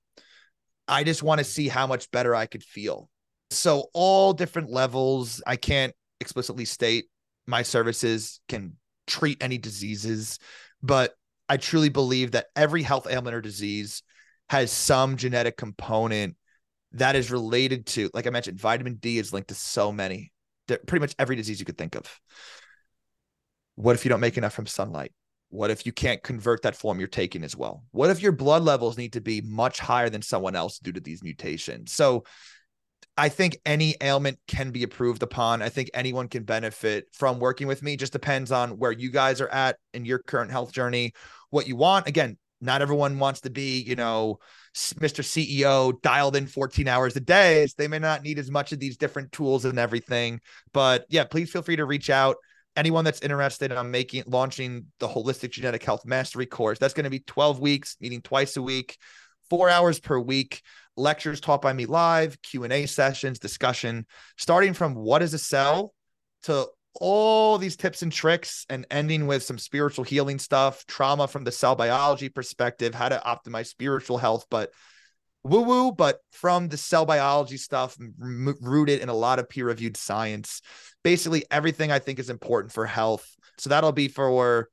[0.88, 3.10] I just want to see how much better I could feel.
[3.52, 5.42] So, all different levels.
[5.46, 7.06] I can't explicitly state
[7.50, 8.78] my services can
[9.08, 10.40] treat any diseases,
[10.84, 11.16] but
[11.50, 14.04] I truly believe that every health ailment or disease
[14.50, 16.36] has some genetic component
[16.94, 20.32] that is related to, like I mentioned, vitamin D is linked to so many,
[20.68, 22.20] pretty much every disease you could think of.
[23.76, 25.12] What if you don't make enough from sunlight?
[25.50, 27.84] What if you can't convert that form you're taking as well?
[27.92, 31.00] What if your blood levels need to be much higher than someone else due to
[31.00, 31.92] these mutations?
[31.92, 32.24] So
[33.18, 35.62] I think any ailment can be approved upon.
[35.62, 37.98] I think anyone can benefit from working with me.
[37.98, 41.14] Just depends on where you guys are at in your current health journey
[41.50, 42.08] what you want.
[42.08, 44.40] Again, not everyone wants to be, you know,
[44.76, 45.24] Mr.
[45.24, 47.68] CEO dialed in 14 hours a day.
[47.78, 50.42] They may not need as much of these different tools and everything.
[50.74, 52.38] But yeah, please feel free to reach out.
[52.76, 57.10] Anyone that's interested in making launching the holistic genetic health mastery course, that's going to
[57.10, 58.98] be 12 weeks, meeting twice a week,
[59.50, 60.62] four hours per week,
[60.96, 64.06] lectures taught by me live, Q&A sessions, discussion,
[64.38, 65.94] starting from what is a cell
[66.44, 66.68] to
[67.00, 71.52] all these tips and tricks and ending with some spiritual healing stuff, trauma from the
[71.52, 74.72] cell biology perspective, how to optimize spiritual health, but
[75.44, 79.66] woo woo, but from the cell biology stuff, m- rooted in a lot of peer
[79.66, 80.62] reviewed science.
[81.04, 83.28] Basically, everything I think is important for health.
[83.58, 84.70] So that'll be for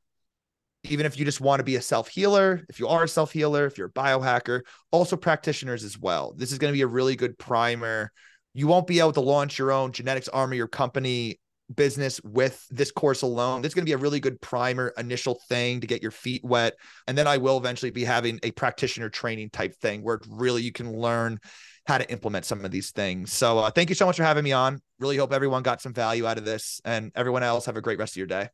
[0.85, 3.33] even if you just want to be a self healer, if you are a self
[3.33, 6.35] healer, if you're a biohacker, also practitioners as well.
[6.37, 8.13] This is going to be a really good primer.
[8.55, 11.39] You won't be able to launch your own genetics army or company
[11.75, 13.63] business with this course alone.
[13.63, 16.45] This is going to be a really good primer initial thing to get your feet
[16.45, 16.75] wet.
[17.07, 20.73] And then I will eventually be having a practitioner training type thing where really you
[20.73, 21.41] can learn
[21.87, 23.33] how to implement some of these things.
[23.33, 24.81] So uh, thank you so much for having me on.
[24.99, 27.99] Really hope everyone got some value out of this and everyone else have a great
[27.99, 28.49] rest of your day.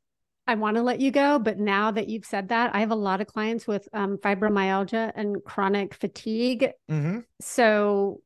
[0.46, 2.96] I want to let you go, but now that you've said that, I have a
[2.96, 6.70] lot of clients with um, fibromyalgia and chronic fatigue.
[6.90, 7.20] Mm-hmm.
[7.40, 8.20] So,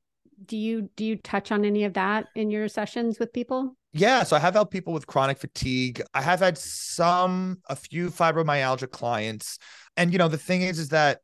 [0.45, 3.77] do you do you touch on any of that in your sessions with people?
[3.93, 6.03] Yeah, so I have helped people with chronic fatigue.
[6.13, 9.59] I have had some, a few fibromyalgia clients,
[9.97, 11.21] and you know the thing is, is that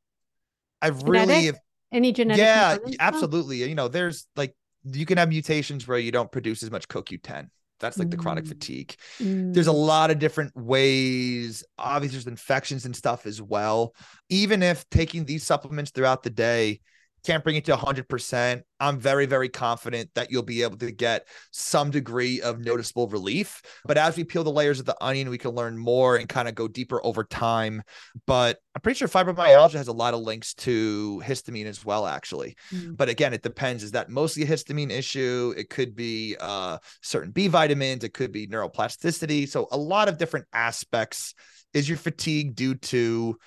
[0.81, 1.29] I've genetic?
[1.29, 1.53] really
[1.93, 2.43] any genetic.
[2.43, 3.69] Yeah, absolutely.
[3.69, 7.49] You know, there's like you can have mutations where you don't produce as much CoQ10
[7.83, 8.13] that's like mm.
[8.13, 8.49] the chronic mm.
[8.49, 8.95] fatigue.
[9.21, 9.53] Mm.
[9.53, 9.87] There's a mm.
[9.87, 11.65] lot of different ways.
[11.77, 13.95] Obviously, there's infections and stuff as well.
[14.31, 16.81] Even if taking these supplements throughout the day
[17.25, 18.63] can't bring it to 100%.
[18.81, 23.63] I'm very, very confident that you'll be able to get some degree of noticeable relief.
[23.85, 26.49] But as we peel the layers of the onion, we can learn more and kind
[26.49, 27.83] of go deeper over time.
[28.27, 32.57] But I'm pretty sure fibromyalgia has a lot of links to histamine as well, actually.
[32.73, 32.97] Mm.
[32.97, 33.85] But again, it depends.
[33.85, 35.55] Is that mostly a histamine issue?
[35.57, 39.49] It could be uh, certain B vitamins, it could be neuroplasticity.
[39.49, 41.35] So a lot of different aspects.
[41.73, 43.39] Is your fatigue due to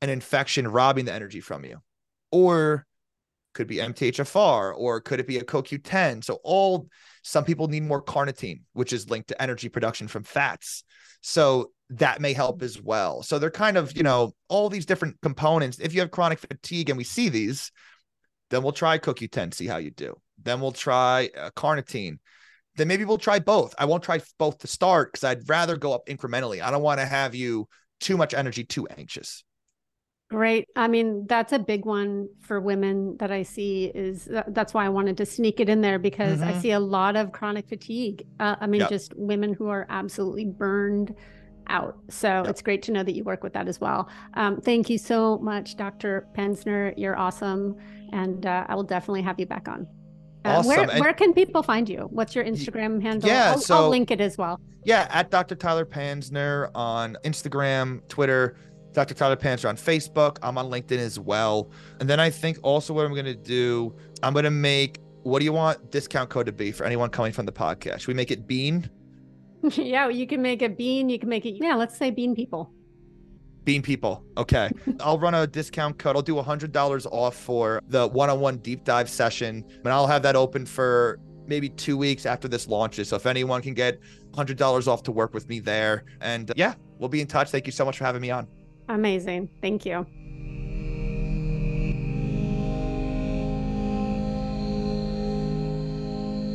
[0.00, 1.80] an infection robbing the energy from you?
[2.30, 2.86] Or
[3.56, 6.22] could be MTHFR or could it be a CoQ10?
[6.22, 6.88] So all
[7.22, 10.84] some people need more carnitine, which is linked to energy production from fats.
[11.22, 13.22] So that may help as well.
[13.22, 15.78] So they're kind of, you know, all these different components.
[15.78, 17.72] If you have chronic fatigue and we see these,
[18.50, 20.14] then we'll try CoQ10, see how you do.
[20.40, 22.18] Then we'll try uh, carnitine.
[22.76, 23.74] Then maybe we'll try both.
[23.78, 26.62] I won't try both to start because I'd rather go up incrementally.
[26.62, 27.68] I don't want to have you
[28.00, 29.42] too much energy, too anxious.
[30.28, 30.68] Great.
[30.74, 34.88] I mean, that's a big one for women that I see is that's why I
[34.88, 36.48] wanted to sneak it in there because mm-hmm.
[36.48, 38.26] I see a lot of chronic fatigue.
[38.40, 38.90] Uh, I mean, yep.
[38.90, 41.14] just women who are absolutely burned
[41.68, 41.96] out.
[42.10, 42.48] So yep.
[42.48, 44.08] it's great to know that you work with that as well.
[44.34, 46.26] Um, thank you so much, Dr.
[46.36, 46.92] Panzner.
[46.96, 47.76] You're awesome.
[48.12, 49.86] And uh, I will definitely have you back on.
[50.44, 50.68] Uh, awesome.
[50.88, 52.08] Where, where can people find you?
[52.10, 53.28] What's your Instagram handle?
[53.28, 54.60] Yeah, I'll, so, I'll link it as well.
[54.84, 55.54] Yeah, at Dr.
[55.54, 58.56] Tyler Panzner on Instagram, Twitter.
[58.96, 59.12] Dr.
[59.12, 60.38] Tyler Panzner on Facebook.
[60.42, 61.70] I'm on LinkedIn as well.
[62.00, 65.40] And then I think also what I'm going to do, I'm going to make what
[65.40, 68.00] do you want discount code to be for anyone coming from the podcast?
[68.00, 68.88] Should we make it Bean?
[69.72, 71.10] yeah, you can make it Bean.
[71.10, 72.72] You can make it, yeah, let's say Bean People.
[73.64, 74.24] Bean People.
[74.38, 74.70] Okay.
[75.00, 76.16] I'll run a discount code.
[76.16, 79.62] I'll do $100 off for the one on one deep dive session.
[79.84, 83.10] And I'll have that open for maybe two weeks after this launches.
[83.10, 84.00] So if anyone can get
[84.30, 86.04] $100 off to work with me there.
[86.22, 87.50] And yeah, we'll be in touch.
[87.50, 88.48] Thank you so much for having me on.
[88.88, 89.48] Amazing.
[89.60, 90.06] Thank you.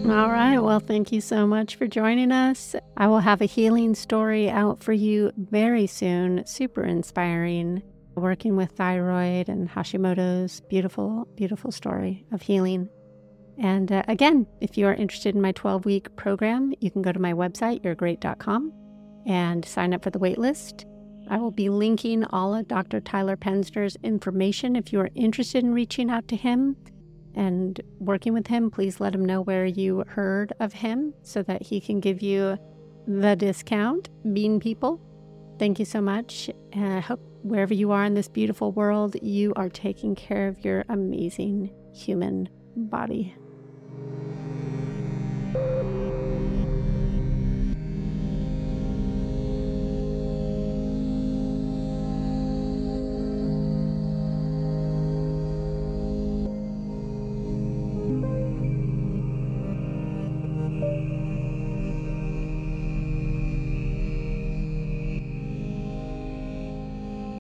[0.10, 0.58] All right.
[0.58, 2.76] Well, thank you so much for joining us.
[2.98, 6.46] I will have a healing story out for you very soon.
[6.46, 7.84] Super inspiring.
[8.16, 12.90] Working with thyroid and Hashimoto's beautiful, beautiful story of healing.
[13.58, 17.12] And uh, again, if you are interested in my 12 week program, you can go
[17.12, 18.74] to my website, you'regreat.com,
[19.28, 20.91] and sign up for the waitlist.
[21.32, 23.00] I will be linking all of Dr.
[23.00, 24.76] Tyler Panzner's information.
[24.76, 26.76] If you are interested in reaching out to him
[27.34, 31.62] and working with him, please let him know where you heard of him so that
[31.62, 32.58] he can give you
[33.08, 34.10] the discount.
[34.34, 35.00] Bean people,
[35.58, 36.50] thank you so much.
[36.74, 40.66] And I hope wherever you are in this beautiful world, you are taking care of
[40.66, 43.34] your amazing human body.